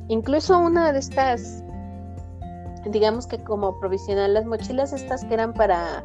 [0.08, 1.64] Incluso una de estas,
[2.84, 6.02] digamos que como provisional, las mochilas estas que eran para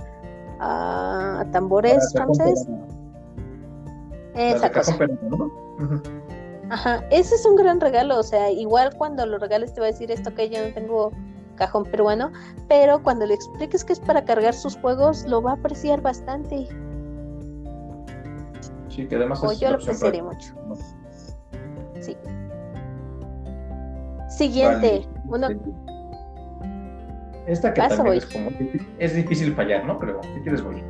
[0.59, 2.67] uh, tambores francés.
[4.33, 4.97] Esa cosa.
[6.69, 9.91] Ajá, ese es un gran regalo, o sea, igual cuando lo regales te va a
[9.91, 11.11] decir esto que yo no tengo
[11.57, 12.31] cajón peruano,
[12.69, 16.67] pero cuando le expliques que es para cargar sus juegos, lo va a apreciar bastante.
[18.87, 20.55] Sí, que además o yo lo apreciaré mucho.
[24.41, 25.07] Siguiente.
[27.45, 28.49] Esta que también es como
[28.97, 29.99] es difícil fallar, ¿no?
[29.99, 30.83] Pero si quieres voy.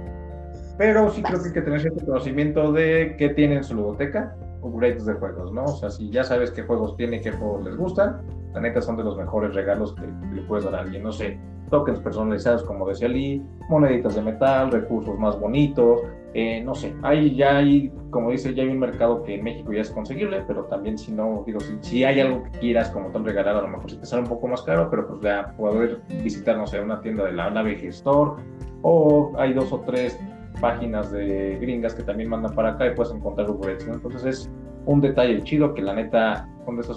[0.78, 4.36] Pero sí creo que hay que tener cierto conocimiento de qué tiene en su ludoteca
[4.62, 5.66] upgrades de juegos, ¿no?
[5.66, 8.22] O sea, si ya sabes qué juegos tiene, qué juegos les gustan,
[8.54, 11.04] la neta son de los mejores regalos que, le puedes dar a alguien.
[11.04, 11.38] No sé,
[11.70, 16.02] tokens personalizados, como decía Lee, moneditas de metal, recursos más bonitos,
[16.34, 19.74] eh, no sé, hay ya hay, como dice, ya hay un mercado que en México
[19.74, 23.26] ya es conseguible, pero también si no, digo, si, hay algo que quieras como tal
[23.26, 26.00] regalar, a lo mejor sí te sale un poco más caro, pero pues ya poder
[26.24, 28.42] visitar, no sé, una tienda de la nave Store,
[28.82, 30.18] o hay dos o tres
[30.62, 33.96] páginas de gringas que también mandan para acá y puedes encontrar upgrades, ¿no?
[33.96, 34.52] Entonces es
[34.86, 36.48] un detalle chido que la neta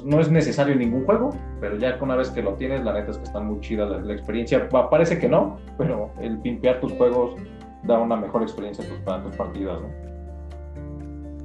[0.05, 3.19] no es necesario ningún juego, pero ya una vez que lo tienes, la neta es
[3.19, 4.69] que están muy chida la, experiencia.
[4.69, 7.35] parece que no, pero el pimpear tus juegos
[7.87, 9.89] da una mejor experiencia para tus partidas, ¿no?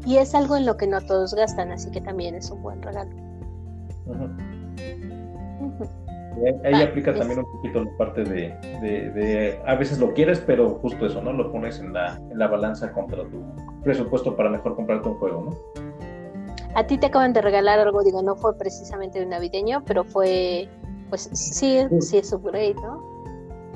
[0.06, 2.82] Y es algo en lo que no todos gastan, así que también es un buen
[2.82, 3.12] regalo.
[6.64, 11.06] Ahí, aplica también un poquito la parte de, de, a veces lo quieres, pero justo
[11.06, 11.34] eso, ¿no?
[11.34, 13.44] Lo pones en la, en la balanza contra tu
[13.84, 15.84] presupuesto para mejor comprarte un juego, ¿no?
[16.76, 20.70] A ti te acaban de regalar algo, digo, no fue precisamente un navideño, pero fue,
[21.10, 23.09] pues sí, sí es upgrade, ¿no?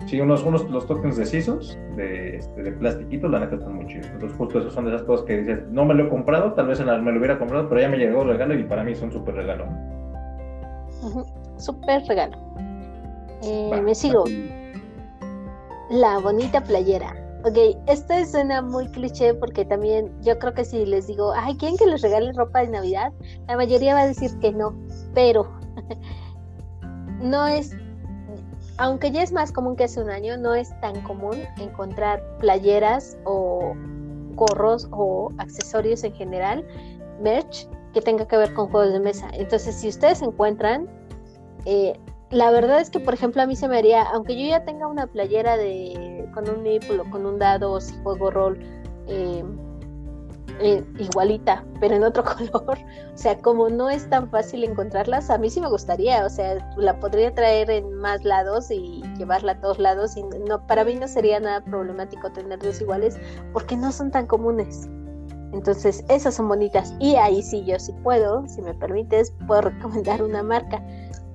[0.06, 3.88] Sí, unos, unos los tokens de CISOs, de, este, de plastiquito, la neta están muy
[3.88, 4.08] chidos.
[4.08, 6.68] Entonces, justo esos son de esas cosas que dices, no me lo he comprado, tal
[6.68, 9.02] vez me lo hubiera comprado, pero ya me llegó el regalo y para mí es
[9.02, 9.66] un súper regalo.
[11.58, 12.38] Súper regalo.
[13.44, 14.26] Eh, me sigo.
[15.90, 17.14] La bonita playera.
[17.46, 21.78] Ok, esto suena muy cliché porque también yo creo que si les digo, ay, ¿quieren
[21.78, 23.12] que les regale ropa de Navidad?
[23.48, 24.74] La mayoría va a decir que no,
[25.14, 25.52] pero
[27.22, 27.76] no es,
[28.78, 33.18] aunque ya es más común que hace un año, no es tan común encontrar playeras
[33.26, 33.74] o
[34.36, 36.66] gorros o accesorios en general,
[37.22, 39.30] merch, que tenga que ver con juegos de mesa.
[39.34, 40.90] Entonces, si ustedes encuentran,
[41.66, 42.00] eh,
[42.32, 44.88] la verdad es que, por ejemplo, a mí se me haría, aunque yo ya tenga
[44.88, 48.60] una playera de con un o con un dado, si juego rol,
[49.08, 49.44] eh,
[50.60, 52.78] eh, igualita, pero en otro color.
[53.14, 56.26] O sea, como no es tan fácil encontrarlas, a mí sí me gustaría.
[56.26, 60.18] O sea, la podría traer en más lados y llevarla a todos lados.
[60.18, 63.18] Y no, para mí no sería nada problemático tener dos iguales
[63.52, 64.88] porque no son tan comunes.
[65.54, 66.94] Entonces, esas son bonitas.
[67.00, 70.84] Y ahí sí, yo sí puedo, si me permites, puedo recomendar una marca.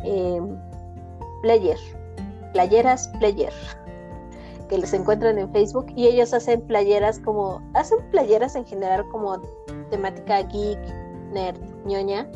[0.05, 0.41] Eh,
[1.43, 1.79] Player,
[2.53, 3.53] playeras Player,
[4.69, 9.41] que los encuentran en Facebook y ellos hacen playeras como, hacen playeras en general como
[9.91, 10.79] temática geek,
[11.33, 12.31] nerd, ñoña,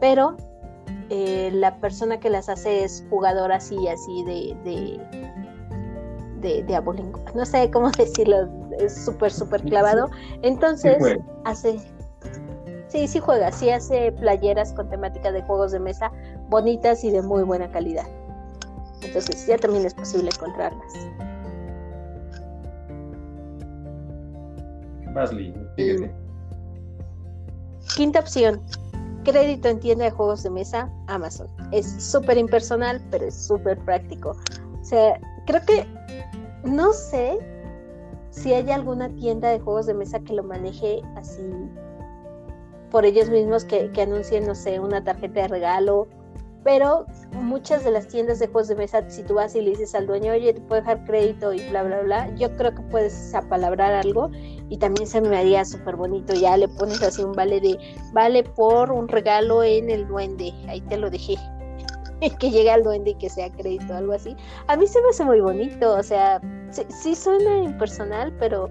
[0.00, 0.36] pero
[1.10, 5.00] eh, la persona que las hace es jugadora así, así de, de,
[6.40, 7.20] de, de abolingo.
[7.34, 10.08] No sé cómo decirlo, es súper, súper clavado.
[10.42, 10.98] Entonces,
[11.44, 11.78] hace...
[12.88, 16.12] Sí, sí juega, sí hace playeras con temática de juegos de mesa
[16.48, 18.06] bonitas y de muy buena calidad.
[19.02, 20.94] Entonces ya también es posible encontrarlas.
[25.16, 25.54] Basley,
[27.96, 28.60] Quinta opción,
[29.24, 31.48] crédito en tienda de juegos de mesa, Amazon.
[31.72, 34.36] Es súper impersonal, pero es súper práctico.
[34.78, 35.86] O sea, creo que
[36.64, 37.38] no sé
[38.30, 41.42] si hay alguna tienda de juegos de mesa que lo maneje así
[42.90, 46.08] por ellos mismos, que, que anuncien, no sé, una tarjeta de regalo
[46.66, 49.94] pero muchas de las tiendas de juegos de mesa, si tú vas y le dices
[49.94, 53.32] al dueño, oye, te puedo dejar crédito y bla, bla, bla, yo creo que puedes
[53.36, 54.32] apalabrar algo
[54.68, 56.34] y también se me haría súper bonito.
[56.34, 57.78] Ya le pones así un vale de,
[58.12, 61.36] vale por un regalo en el duende, ahí te lo dejé.
[62.40, 64.36] que llegue al duende y que sea crédito, algo así.
[64.66, 68.68] A mí se me hace muy bonito, o sea, sí, sí suena impersonal, pero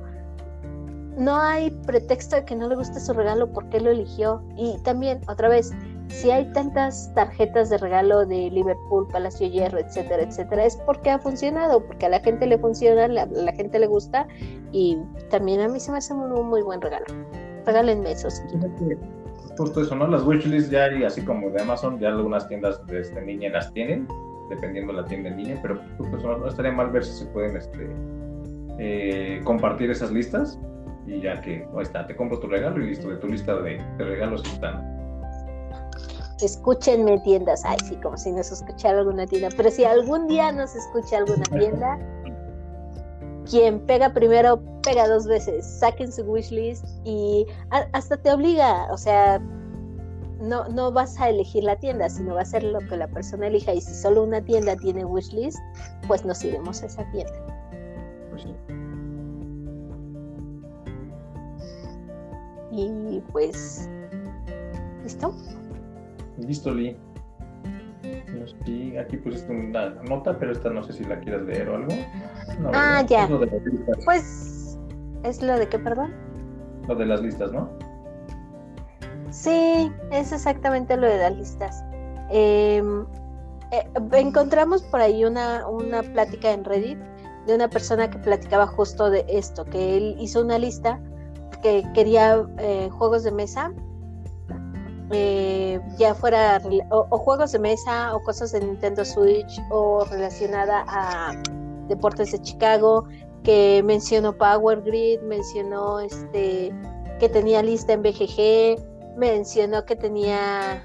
[1.16, 4.44] no hay pretexto de que no le guste su regalo porque lo eligió.
[4.58, 5.72] Y también, otra vez,
[6.08, 11.20] si hay tantas tarjetas de regalo de Liverpool, Palacio Hierro, etcétera, etcétera, es porque ha
[11.20, 14.28] funcionado, porque a la gente le funciona, a la, gente le gusta
[14.72, 14.98] y
[15.30, 17.06] también a mí se me hace un muy buen regalo.
[17.66, 18.44] Regálenme eso si
[19.58, 20.08] Justo eso, ¿no?
[20.08, 23.72] Las wishlists ya hay, así como de Amazon, ya algunas tiendas de este, niña las
[23.74, 24.08] tienen,
[24.50, 27.56] dependiendo de la tienda en línea, pero justo no estaría mal ver si se pueden
[27.56, 27.90] este,
[28.80, 30.60] eh, compartir esas listas
[31.08, 33.82] y ya que, ahí está, te compro tu regalo y listo, de tu lista de,
[33.98, 34.96] de regalos están
[36.42, 40.76] escúchenme tiendas, ay sí, como si nos escuchara alguna tienda, pero si algún día nos
[40.76, 41.98] escucha alguna tienda,
[43.50, 47.46] quien pega primero pega dos veces, saquen su wishlist y
[47.94, 49.40] hasta te obliga, o sea,
[50.42, 53.48] no, no vas a elegir la tienda, sino va a ser lo que la persona
[53.48, 53.74] elija.
[53.74, 55.58] Y si solo una tienda tiene wishlist,
[56.08, 57.34] pues nos iremos a esa tienda.
[58.30, 58.46] Pues
[62.72, 63.90] y pues,
[65.04, 65.34] ¿listo?
[66.38, 66.98] Listo, Lee.
[69.00, 71.94] aquí pusiste una nota, pero esta no sé si la quieras leer o algo.
[72.74, 73.28] ah, ya.
[74.06, 74.78] pues,
[75.24, 76.14] ¿es lo de qué, perdón?
[76.88, 77.70] Lo de las listas, ¿no?
[79.32, 81.84] Sí, es exactamente lo de las listas.
[82.30, 83.06] Em,
[83.72, 87.00] eh, encontramos por ahí una, una plática en Reddit
[87.46, 91.00] de una persona que platicaba justo de esto, que él hizo una lista
[91.62, 93.72] que quería eh, juegos de mesa
[95.12, 101.34] eh, ya fuera o, juegos de mesa o cosas de Nintendo Switch o relacionada a
[101.88, 103.06] deportes de Chicago
[103.44, 106.74] que mencionó Power Grid, mencionó este
[107.20, 110.84] que tenía lista en BGG, mencionó que tenía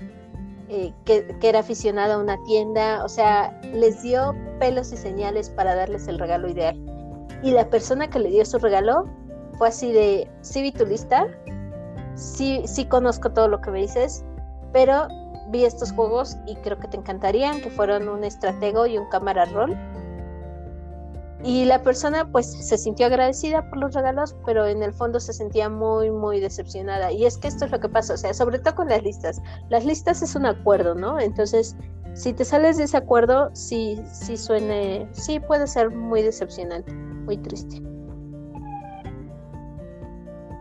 [0.69, 5.75] eh, que, era aficionada a una tienda, o sea, les dio pelos y señales para
[5.75, 6.79] darles el regalo ideal.
[7.43, 9.07] Y la persona que le dio su regalo
[9.59, 11.27] fue así de, sí vi tu lista,
[12.21, 14.25] sí, sí conozco todo lo que me dices,
[14.73, 15.09] pero
[15.49, 19.47] vi estos juegos y creo que te encantarían, que fueron un estratego y un cámara
[19.47, 19.77] rol.
[21.43, 25.33] Y la persona pues se sintió agradecida por los regalos, pero en el fondo se
[25.33, 27.11] sentía muy, muy decepcionada.
[27.13, 29.41] Y es que esto es lo que pasa, o sea, sobre todo con las listas.
[29.71, 31.19] Las listas es un acuerdo, ¿no?
[31.19, 31.75] Entonces,
[32.13, 37.39] si te sales de ese acuerdo, sí, sí suene, sí puede ser muy decepcionante, muy
[37.39, 37.81] triste.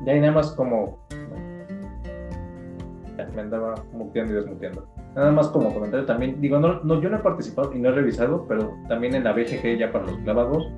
[0.05, 0.97] Ya hay nada más como
[3.27, 4.87] me andaba muteando y desmuteando.
[5.15, 7.91] Nada más como comentario también, digo, no, no, yo no he participado y no he
[7.91, 10.71] revisado, pero también en la BGG ya para los clavados,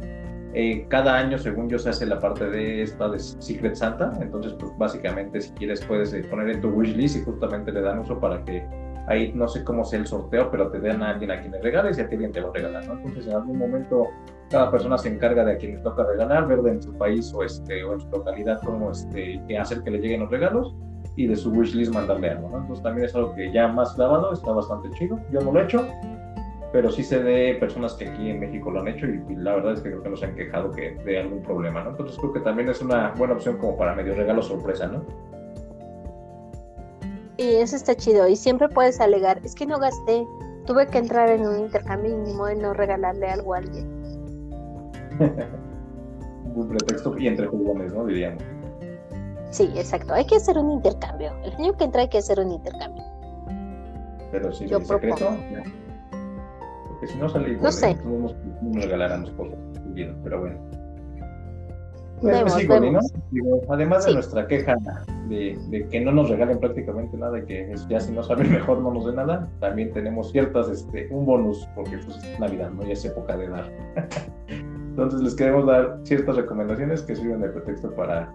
[0.54, 4.54] eh, cada año, según yo, se hace la parte de esta de Secret Santa, entonces
[4.60, 8.20] pues básicamente si quieres puedes eh, poner en tu wishlist y justamente le dan uso
[8.20, 8.66] para que
[9.08, 11.62] ahí no sé cómo sea el sorteo, pero te den a alguien a quien le
[11.62, 12.94] regales y a ti te lo regala, ¿no?
[12.94, 14.10] Entonces en algún momento
[14.50, 17.44] cada persona se encarga de a quien le toca regalar, ver en su país o,
[17.44, 20.76] este, o en su localidad cómo este, hacer que le lleguen los regalos
[21.16, 22.58] y de su wishlist mandarle algo, ¿no?
[22.60, 25.20] Entonces también es algo que ya más clavado, está bastante chido.
[25.32, 25.86] Yo no lo he hecho,
[26.72, 29.74] pero sí sé de personas que aquí en México lo han hecho y, la verdad
[29.74, 31.92] es que creo que no se han quejado que de algún problema, ¿no?
[31.92, 35.04] Entonces creo que también es una buena opción como para medio regalo sorpresa, ¿no?
[37.38, 38.28] Y eso está chido.
[38.28, 40.26] Y siempre puedes alegar, es que no gasté,
[40.66, 43.90] tuve que entrar en un intercambio mínimo de no regalarle algo a alguien.
[46.56, 48.06] un pretexto y entre jugones, ¿no?
[48.06, 48.44] Diríamos.
[49.52, 50.14] Sí, exacto.
[50.14, 51.34] Hay que hacer un intercambio.
[51.44, 53.04] El año que entra hay que hacer un intercambio.
[54.32, 55.30] Pero si Yo secreto,
[56.88, 57.98] porque si no sale igual, no sé.
[58.62, 59.60] nos regalarán cosas.
[60.24, 60.58] Pero bueno.
[62.22, 63.14] Pues vemos,
[63.68, 64.76] además de nuestra queja
[65.28, 68.78] de, de, que no nos regalen prácticamente nada y que ya si no saben mejor
[68.80, 72.84] no nos den nada, también tenemos ciertas, este, un bonus, porque pues es Navidad, ¿no?
[72.84, 73.72] Ya es época de dar.
[74.50, 78.32] Entonces les queremos dar ciertas recomendaciones que sirven de pretexto para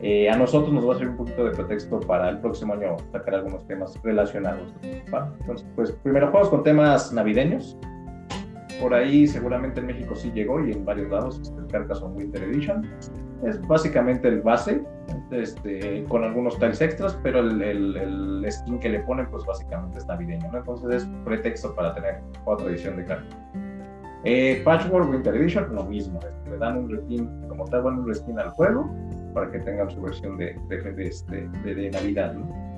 [0.00, 2.96] eh, a nosotros nos va a servir un poquito de pretexto para el próximo año
[3.10, 4.72] sacar algunos temas relacionados.
[4.82, 7.76] Entonces, pues primero juegos con temas navideños.
[8.80, 12.44] Por ahí seguramente en México sí llegó y en varios lados este, el Carcassonne Winter
[12.44, 12.88] Edition.
[13.44, 14.84] Es básicamente el base,
[15.32, 20.06] este, con algunos tiles extras, pero el, el, skin que le ponen pues básicamente es
[20.06, 20.48] navideño.
[20.54, 23.36] Entonces es pretexto para tener otra edición de cartas.
[24.24, 28.06] Eh, Patchwork Winter Edition, lo mismo, este, le dan un reskin, como tal, van un
[28.06, 28.88] reskin al juego
[29.34, 32.34] para que tengan su versión de, de, este, de Navidad.
[32.34, 32.68] ¿no?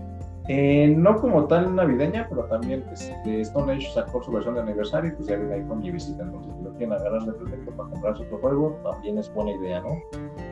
[0.48, 5.12] Eh, no como tal navideña, pero también este, Stone Age sacó su versión de aniversario
[5.12, 6.24] y pues ya viene ahí con mi visita.
[6.24, 9.80] Entonces, si lo quieren agarrar de pretexto para comprarse otro juego, también es buena idea,
[9.80, 9.90] ¿no?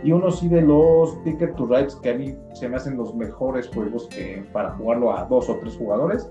[0.04, 3.12] Y uno sí de los Ticket to Rides que a mí se me hacen los
[3.14, 6.30] mejores juegos que para jugarlo a dos o tres jugadores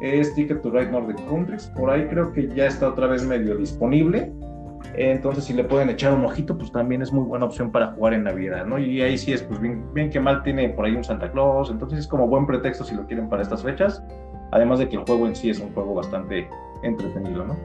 [0.00, 1.66] es Ticket to Ride Nordic Countries.
[1.76, 4.32] Por ahí creo que ya está otra vez medio disponible.
[5.00, 8.14] Entonces, si le pueden echar un ojito, pues también es muy buena opción para jugar
[8.14, 8.80] en Navidad, ¿no?
[8.80, 12.00] Y ahí sí es, pues bien, que mal tiene por ahí un Santa Claus, entonces
[12.00, 14.02] es como buen pretexto si lo quieren para estas fechas.
[14.50, 16.48] Además de que el juego en sí es un juego bastante
[16.82, 17.56] entretenido, ¿no?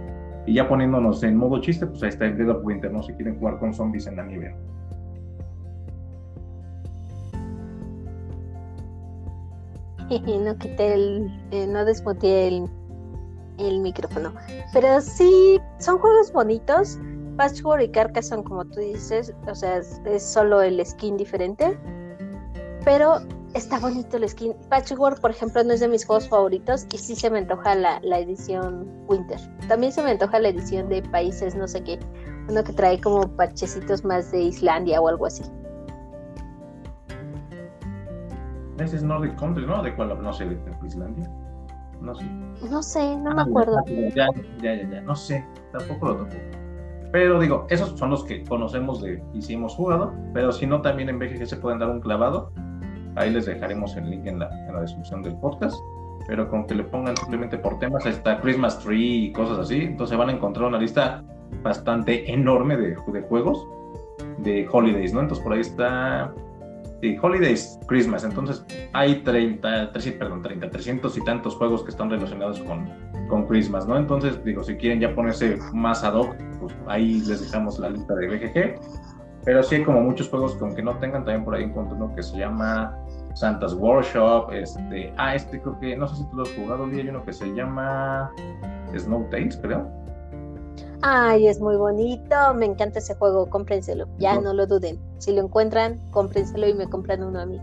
[0.45, 3.01] Y ya poniéndonos en modo chiste, pues ahí está el Dead of Winter, ¿no?
[3.01, 4.55] Si quieren jugar con zombies en la nieve.
[10.39, 12.69] no quité el, eh, no desmuteé el,
[13.57, 14.33] el micrófono.
[14.71, 16.99] Pero sí, son juegos bonitos.
[17.35, 21.77] Patchwork y Carcassonne, como tú dices, o sea, es, solo el skin diferente.
[22.85, 23.19] Pero
[23.53, 24.53] está bonito el skin.
[24.69, 27.99] Patchwork, por ejemplo, no es de mis juegos favoritos y sí se me antoja la,
[28.01, 29.39] la edición Winter.
[29.67, 31.99] También se me antoja la edición de países, no sé qué.
[32.49, 35.43] Uno que trae como parchecitos más de Islandia o algo así.
[38.79, 39.81] Ese es Nordic Country, ¿no?
[39.81, 40.21] ¿De cuál?
[40.21, 41.29] No sé, de Islandia.
[42.01, 42.25] No sé.
[42.69, 43.77] No sé, no me ah, acuerdo.
[43.87, 44.27] Ya,
[44.61, 46.62] ya, ya, ya, no sé, tampoco lo toco.
[47.13, 51.19] Pero digo, esos son los que conocemos de hemos jugado, pero si no, también en
[51.19, 52.51] BGG se pueden dar un clavado.
[53.15, 55.77] Ahí les dejaremos el link en la, en la descripción del podcast.
[56.27, 60.17] Pero con que le pongan simplemente por temas, está Christmas Tree y cosas así, entonces
[60.17, 61.23] van a encontrar una lista
[61.61, 63.63] bastante enorme de, de juegos
[64.39, 65.19] de holidays, ¿no?
[65.19, 66.33] Entonces por ahí está
[67.21, 68.23] Holidays, Christmas.
[68.23, 72.89] Entonces hay 30, 300, perdón, 30, 300 y tantos juegos que están relacionados con,
[73.33, 73.97] con Christmas, ¿no?
[73.97, 78.13] Entonces, digo, si quieren ya ponerse más ad hoc, pues ahí les dejamos la lista
[78.13, 78.79] de BGG.
[79.43, 82.15] Pero sí hay como muchos juegos que aunque no tengan, también por ahí encuentro uno
[82.15, 82.95] que se llama
[83.33, 84.51] Santa's Workshop.
[84.51, 87.33] Este, ah, este creo que, no sé si tú lo has jugado, Hay uno que
[87.33, 88.31] se llama
[88.95, 89.89] Snow Tales, creo
[91.01, 94.99] Ay, es muy bonito, me encanta ese juego, cómprenselo, ya no lo duden.
[95.17, 97.59] Si lo encuentran, cómprenselo y me compran uno a mí.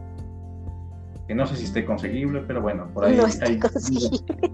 [1.29, 3.17] Que no sé si esté conseguible, pero bueno, por ahí.
[3.17, 4.51] No está conseguible.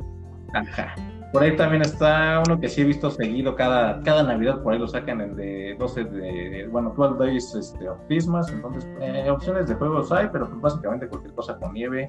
[1.32, 4.78] Por ahí también está uno que sí he visto seguido cada, cada Navidad, por ahí
[4.78, 9.68] lo sacan el de 12 de, bueno, 12 Days este, of Christmas, entonces eh, opciones
[9.68, 12.08] de juegos hay, pero pues básicamente cualquier cosa con nieve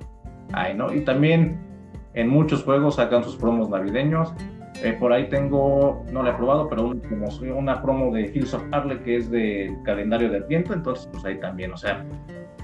[0.53, 0.93] hay, ¿no?
[0.93, 1.59] Y también
[2.13, 4.33] en muchos juegos sacan sus promos navideños,
[4.83, 7.27] eh, por ahí tengo, no lo he probado, pero un, como
[7.57, 11.39] una promo de Hills of Harley que es del calendario del viento, entonces pues ahí
[11.39, 12.05] también, o sea,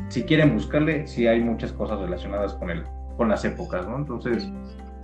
[0.10, 2.84] si quieren buscarle, sí hay muchas cosas relacionadas con el,
[3.18, 3.98] con las épocas, ¿no?
[3.98, 4.48] Entonces,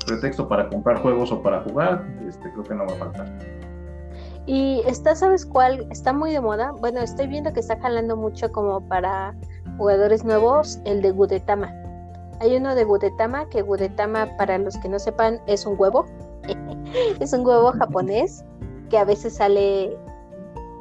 [0.05, 3.59] pretexto para comprar juegos o para jugar, este, creo que no va a faltar.
[4.45, 5.85] Y está, ¿sabes cuál?
[5.91, 6.71] Está muy de moda.
[6.71, 9.35] Bueno, estoy viendo que está jalando mucho como para
[9.77, 11.71] jugadores nuevos, el de Gudetama.
[12.39, 16.05] Hay uno de Gudetama, que Gudetama, para los que no sepan, es un huevo.
[17.19, 18.43] es un huevo japonés
[18.89, 19.95] que a veces sale,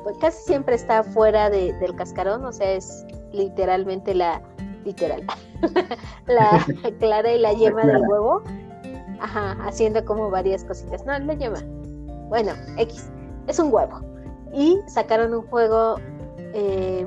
[0.02, 4.40] pues casi siempre está fuera del cascarón, o sea, es literalmente la,
[4.84, 5.24] literal,
[6.26, 6.64] la
[6.98, 8.42] clara y la yema del huevo.
[9.20, 11.04] Ajá, haciendo como varias cositas.
[11.04, 11.60] No, la yema.
[12.28, 13.10] Bueno, X.
[13.46, 14.00] Es un huevo.
[14.52, 15.96] Y sacaron un juego
[16.54, 17.06] eh,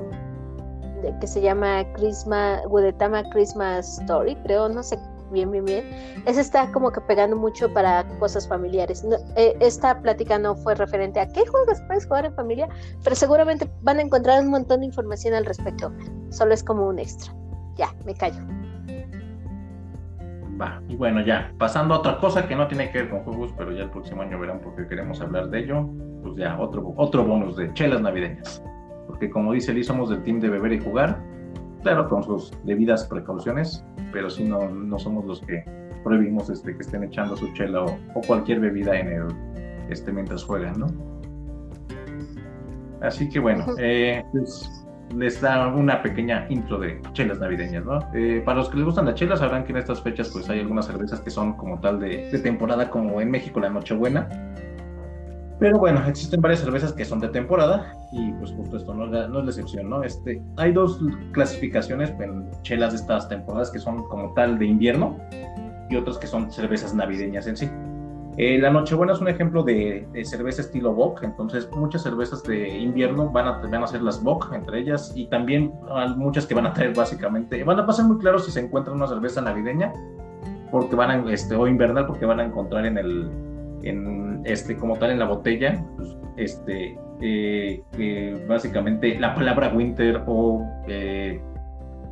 [1.20, 4.98] que se llama Christmas, Gudetama Christmas Story, creo, no sé
[5.32, 5.84] bien, bien, bien.
[6.26, 9.04] Ese está como que pegando mucho para cosas familiares.
[9.36, 12.68] Eh, esta plática no fue referente a qué juegos puedes jugar en familia,
[13.02, 15.90] pero seguramente van a encontrar un montón de información al respecto.
[16.30, 17.34] Solo es como un extra.
[17.76, 18.40] Ya, me callo.
[20.60, 23.54] Va, y bueno, ya, pasando a otra cosa que no tiene que ver con juegos,
[23.56, 25.88] pero ya el próximo año verán por qué queremos hablar de ello,
[26.22, 28.62] pues ya, otro, otro bonus de chelas navideñas.
[29.06, 31.22] Porque como dice Lee, somos del team de beber y jugar,
[31.82, 35.64] claro, con sus debidas precauciones, pero si no, no somos los que
[36.04, 39.26] prohibimos este, que estén echando su chela o, cualquier bebida en el,
[39.88, 40.86] este, mientras juegan, ¿no?
[43.00, 44.81] Así que bueno, eh, pues,
[45.14, 47.98] les da una pequeña intro de chelas navideñas, ¿no?
[48.14, 50.60] Eh, para los que les gustan las chelas, sabrán que en estas fechas pues hay
[50.60, 54.28] algunas cervezas que son como tal de, temporada, como en México la Nochebuena.
[55.58, 59.38] Pero bueno, existen varias cervezas que son de temporada y pues justo esto no, no
[59.38, 60.02] es la excepción, ¿no?
[60.02, 60.98] Este, hay dos
[61.32, 65.16] clasificaciones en chelas de estas temporadas que son como tal de invierno
[65.88, 67.70] y otras que son cervezas navideñas en sí.
[68.38, 73.30] Eh, la Nochebuena es un ejemplo de, cerveza estilo Bock, entonces muchas cervezas de invierno
[73.30, 75.72] van a, van ser las Bock entre ellas y también
[76.16, 79.06] muchas que van a traer básicamente, van a pasar muy claro si se encuentra una
[79.06, 79.92] cerveza navideña
[80.70, 83.30] porque van a, este, o invernal porque van a encontrar en el,
[83.82, 90.66] en este, como tal en la botella, pues, este, eh, básicamente la palabra winter o,
[90.88, 91.40] eh,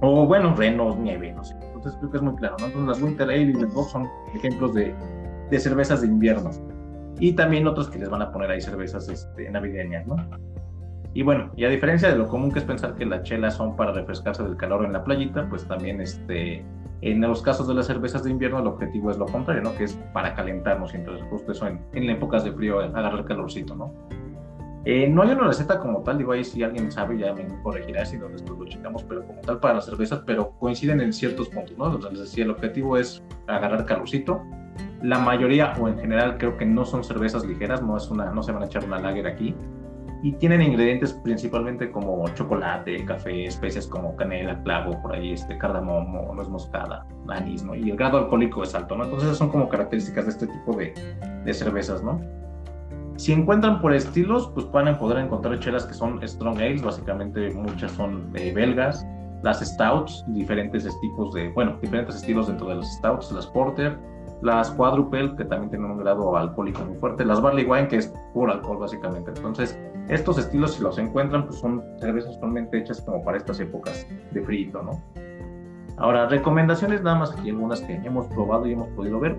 [0.02, 1.56] o bueno, reno, nieve, no sé.
[1.74, 2.66] Entonces creo que es muy claro, ¿no?
[2.66, 4.94] Entonces las winter ale y las Bock son ejemplos de
[5.50, 6.50] de cervezas de invierno.
[7.18, 10.16] Y también otros que les van a poner ahí cervezas este, navideñas, ¿no?
[11.12, 13.76] Y bueno, y a diferencia de lo común que es pensar que las chelas son
[13.76, 16.64] para refrescarse del calor en la playita, pues también este,
[17.02, 19.74] en los casos de las cervezas de invierno el objetivo es lo contrario, ¿no?
[19.74, 23.74] Que es para calentarnos y entonces justo eso en, en épocas de frío agarrar calorcito,
[23.74, 23.92] ¿no?
[24.86, 28.06] Eh, no hay una receta como tal, digo ahí si alguien sabe ya me corregirá
[28.06, 31.50] si no después lo checamos, pero como tal para las cervezas, pero coinciden en ciertos
[31.50, 31.86] puntos, ¿no?
[31.86, 34.40] Entonces les decía, el objetivo es agarrar calorcito,
[35.02, 38.42] la mayoría o en general creo que no son cervezas ligeras, no, es una, no
[38.42, 39.54] se van a echar una lager aquí.
[40.22, 46.34] Y tienen ingredientes principalmente como chocolate, café, especias como canela, clavo, por ahí este cardamomo,
[46.34, 47.74] nuez moscada, anís, ¿no?
[47.74, 49.04] Y el grado alcohólico es alto, ¿no?
[49.04, 50.92] Entonces esas son como características de este tipo de,
[51.44, 52.20] de cervezas, ¿no?
[53.16, 57.50] Si encuentran por estilos, pues van a poder encontrar chelas que son strong ales, básicamente
[57.54, 59.06] muchas son eh, belgas,
[59.42, 63.98] las stouts, diferentes tipos de, bueno, diferentes estilos dentro de las stouts, las porter,
[64.42, 68.12] las quadruple, que también tienen un grado alcohólico muy fuerte, las barley wine, que es
[68.32, 69.32] puro alcohol básicamente.
[69.34, 69.78] Entonces,
[70.08, 74.42] estos estilos, si los encuentran, pues son cervezas totalmente hechas como para estas épocas de
[74.42, 75.00] frío, ¿no?
[75.98, 79.36] Ahora, recomendaciones nada más aquí algunas que hemos probado y hemos podido ver.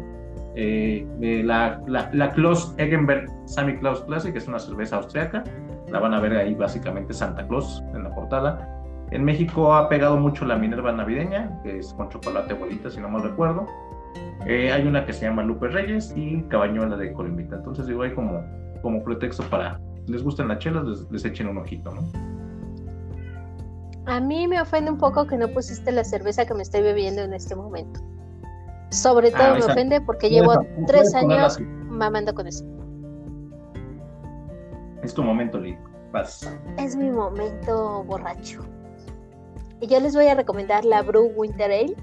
[0.55, 1.07] Eh,
[1.45, 5.43] la, la, la Klaus Eggenberg Sammy Klaus Classic es una cerveza austriaca.
[5.89, 8.81] La van a ver ahí básicamente Santa Claus en la portada.
[9.11, 13.09] En México ha pegado mucho la Minerva navideña, que es con chocolate bolita, si no
[13.09, 13.65] mal recuerdo.
[14.45, 17.57] Eh, hay una que se llama Lupe Reyes y Cabañuela de Colombita.
[17.57, 18.43] Entonces, digo, hay como,
[18.81, 22.01] como pretexto para, les gustan las chelas, les, echen un ojito, ¿no?
[24.07, 27.21] A mí me ofende un poco que no pusiste la cerveza que me estoy bebiendo
[27.21, 27.99] en este momento.
[28.89, 30.53] Sobre ah, todo me ofende porque llevo
[30.87, 32.65] tres años mamando con eso.
[35.03, 35.77] Es tu momento, Lee.
[36.77, 38.61] Es mi momento borracho.
[39.79, 41.95] Y yo les voy a recomendar la Brew Winter Ale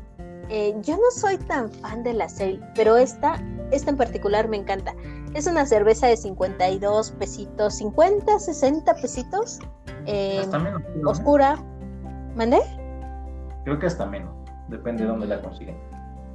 [0.49, 3.41] eh, yo no soy tan fan de la Sail, pero esta,
[3.71, 4.95] esta en particular me encanta.
[5.35, 9.59] Es una cerveza de 52 pesitos, 50, 60 pesitos.
[10.07, 11.63] Eh, menos, oscura.
[12.35, 12.61] ¿Mandé?
[13.65, 14.35] Creo que hasta menos.
[14.69, 15.77] Depende de dónde la consiguen.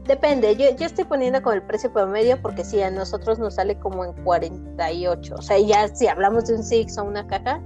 [0.06, 3.80] Depende, yo, yo estoy poniendo con el precio promedio porque si a nosotros nos sale
[3.80, 7.62] como en 48, o sea, ya si hablamos de un Six o una caja,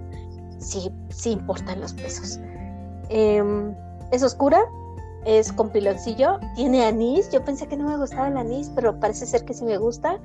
[0.60, 2.40] sí, sí importan los pesos.
[3.10, 3.74] Em,
[4.12, 4.60] es oscura,
[5.26, 9.26] es con piloncillo, tiene anís, yo pensé que no me gustaba el anís, pero parece
[9.26, 10.20] ser que sí me gusta.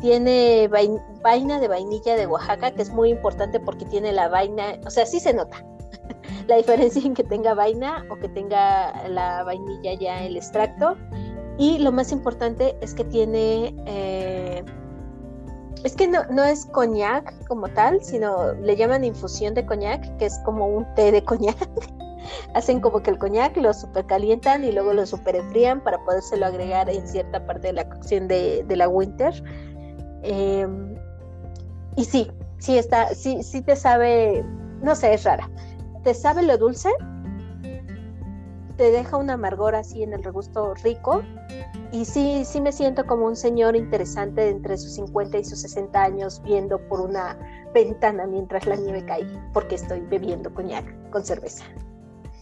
[0.00, 0.68] Tiene
[1.22, 5.04] vaina de vainilla de Oaxaca, que es muy importante porque tiene la vaina, o sea,
[5.06, 5.64] sí se nota
[6.46, 10.96] la diferencia en que tenga vaina o que tenga la vainilla ya el extracto.
[11.58, 13.74] Y lo más importante es que tiene...
[13.86, 14.64] Eh,
[15.84, 20.26] es que no, no es coñac como tal, sino le llaman infusión de coñac, que
[20.26, 21.56] es como un té de coñac.
[22.54, 26.88] Hacen como que el coñac lo supercalientan y luego lo super enfrían para podérselo agregar
[26.90, 29.42] en cierta parte de la cocción de, la winter.
[30.22, 30.94] Em,
[31.96, 34.44] y sí, sí está, sí, sí te sabe,
[34.82, 35.50] no sé, es rara.
[36.04, 36.90] Te sabe lo dulce,
[38.78, 41.22] te deja un amargor así en el regusto rico.
[41.90, 46.02] Y sí, sí me siento como un señor interesante entre sus 50 y sus 60
[46.02, 47.36] años viendo por una
[47.74, 51.64] ventana mientras la nieve cae, porque estoy bebiendo coñac con cerveza.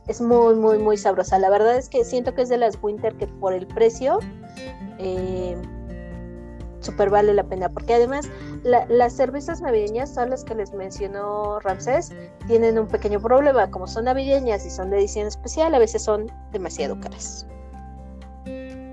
[0.06, 1.38] Es muy, muy, muy sabrosa.
[1.38, 4.20] La verdad es que siento que es de las Winter que por el precio
[4.98, 5.56] eh,
[6.80, 8.28] súper vale la pena, porque además
[8.62, 12.12] las cervezas navideñas, todas las que les mencionó Ramsés,
[12.46, 16.30] tienen un pequeño problema, como son navideñas y son de edición especial, a veces son
[16.52, 17.46] demasiado caras.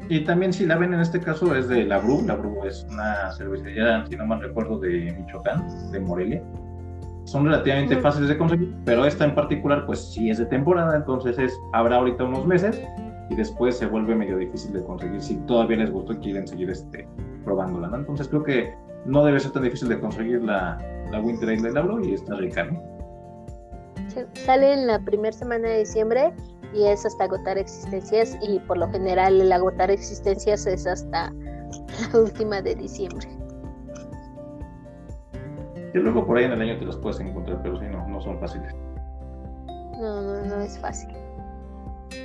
[0.09, 2.85] Y también si la ven en este caso es de La Bru, La Bru es
[2.89, 6.43] una cervecería, si no mal recuerdo, de Michoacán, de Morelia.
[7.25, 11.37] Son relativamente fáciles de conseguir, pero esta en particular pues sí es de temporada, entonces
[11.39, 12.81] es, habrá ahorita unos meses
[13.29, 16.69] y después se vuelve medio difícil de conseguir si todavía les gustó y quieren seguir
[16.69, 17.07] este,
[17.45, 17.97] probándola, ¿no?
[17.97, 18.73] Entonces creo que
[19.05, 20.77] no debe ser tan difícil de conseguir la,
[21.11, 22.81] la Winter Ale de Labro y está rica, ¿no?
[24.33, 26.33] Sale en la primera semana de diciembre
[26.73, 31.31] y es hasta agotar existencias y por lo general el agotar existencias es hasta
[32.11, 33.27] la última de diciembre.
[35.93, 38.19] Y luego por ahí en el año te los puedes encontrar, pero sí, no, no
[38.21, 38.73] son fáciles.
[39.99, 41.09] No, no, no es fácil.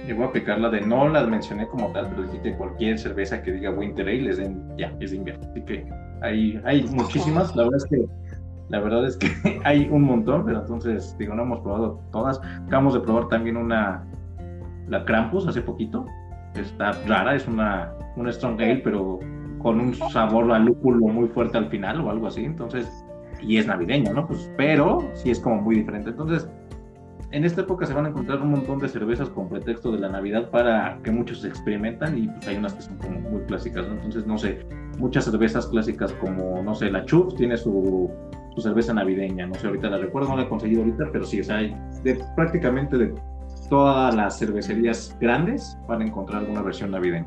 [0.06, 3.42] Yo voy a aplicar la de no las mencioné como tal, pero dijiste cualquier cerveza
[3.42, 4.40] que diga Winter Ale es
[4.76, 5.46] ya, es de invierno.
[5.50, 5.86] Así que
[6.22, 7.54] hay, hay muchísimas.
[7.54, 8.06] La verdad es que
[8.68, 9.28] la verdad es que
[9.64, 12.40] hay un montón, pero entonces digo, no hemos probado todas.
[12.66, 14.04] Acabamos de probar también una,
[14.88, 16.06] la Krampus hace poquito.
[16.54, 19.20] Está rara, es una, una Strong Ale, pero
[19.58, 22.44] con un sabor a lúpulo muy fuerte al final o algo así.
[22.44, 22.88] Entonces,
[23.40, 24.26] y es navideño, ¿no?
[24.26, 26.10] Pues, pero sí es como muy diferente.
[26.10, 26.48] Entonces,
[27.30, 30.08] en esta época se van a encontrar un montón de cervezas con pretexto de la
[30.08, 33.94] Navidad para que muchos experimentan y pues hay unas que son como muy clásicas, ¿no?
[33.94, 34.60] Entonces, no sé,
[34.98, 38.10] muchas cervezas clásicas como, no sé, la Chups tiene su,
[38.54, 41.40] su, cerveza navideña, no sé, ahorita la recuerdo, no la he conseguido ahorita, pero sí,
[41.40, 43.14] o sea, de, prácticamente de
[43.68, 47.26] todas las cervecerías grandes van a encontrar alguna versión navideña.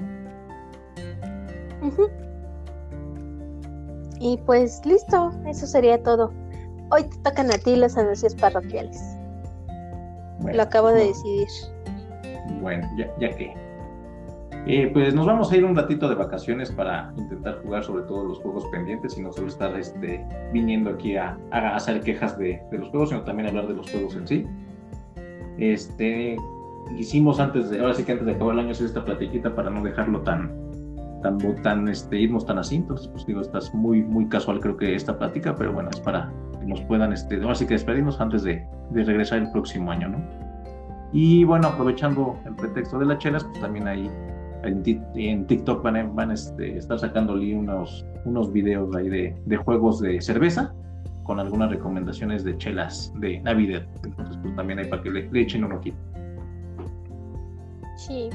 [4.21, 6.31] Y pues listo, eso sería todo.
[6.91, 9.17] Hoy te tocan a ti los anuncios parroquiales.
[10.53, 11.47] Lo acabo de decidir.
[12.61, 13.51] Bueno, ya, ya que.
[14.67, 18.23] Eh, pues nos vamos a ir un ratito de vacaciones para intentar jugar sobre todo
[18.25, 22.89] los juegos pendientes y no solo estar este, viniendo aquí a, hacer quejas de, los
[22.89, 24.45] juegos, sino también hablar de los juegos en sí.
[25.57, 26.37] Este,
[26.95, 29.81] hicimos antes de, ahora sí que antes de acabar el año esta platiquita para no
[29.81, 30.70] dejarlo tan,
[31.21, 32.77] tan, tan, este, irnos tan así.
[32.77, 36.31] Entonces, pues digo, estás muy, muy casual creo que esta plática, pero bueno, es para
[36.59, 40.09] que nos puedan, este, ahora sí que despedirnos antes de, de regresar el próximo año,
[40.09, 40.17] ¿no?
[41.13, 44.09] Y bueno, aprovechando el pretexto de las chelas, pues también ahí
[44.63, 49.99] en, TikTok van a, van este, estar sacándole unos, unos videos ahí de, de, juegos
[49.99, 50.73] de cerveza
[51.23, 53.85] con algunas recomendaciones de chelas de Navidad.
[54.03, 55.97] Entonces, pues también hay para que le, echen un ojito.
[57.97, 58.29] Sí,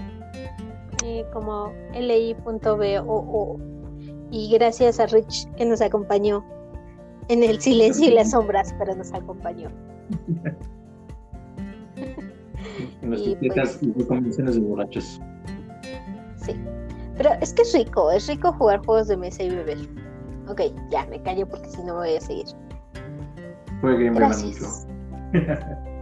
[1.06, 3.60] eh, como li.bo
[4.32, 6.44] y gracias a Rich que nos acompañó
[7.28, 9.70] en el silencio y las sombras, pero nos acompañó.
[13.02, 15.20] en las etiquetas pues y recomendaciones de borrachos.
[16.44, 16.56] Sí,
[17.16, 19.78] pero es que es rico, es rico jugar juegos de mesa y beber.
[20.48, 22.46] Ok, ya me callo porque si no voy a seguir.
[23.82, 24.88] Gracias.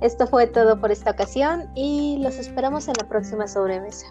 [0.00, 4.06] Esto fue todo por esta ocasión y los esperamos en la próxima sobremesa.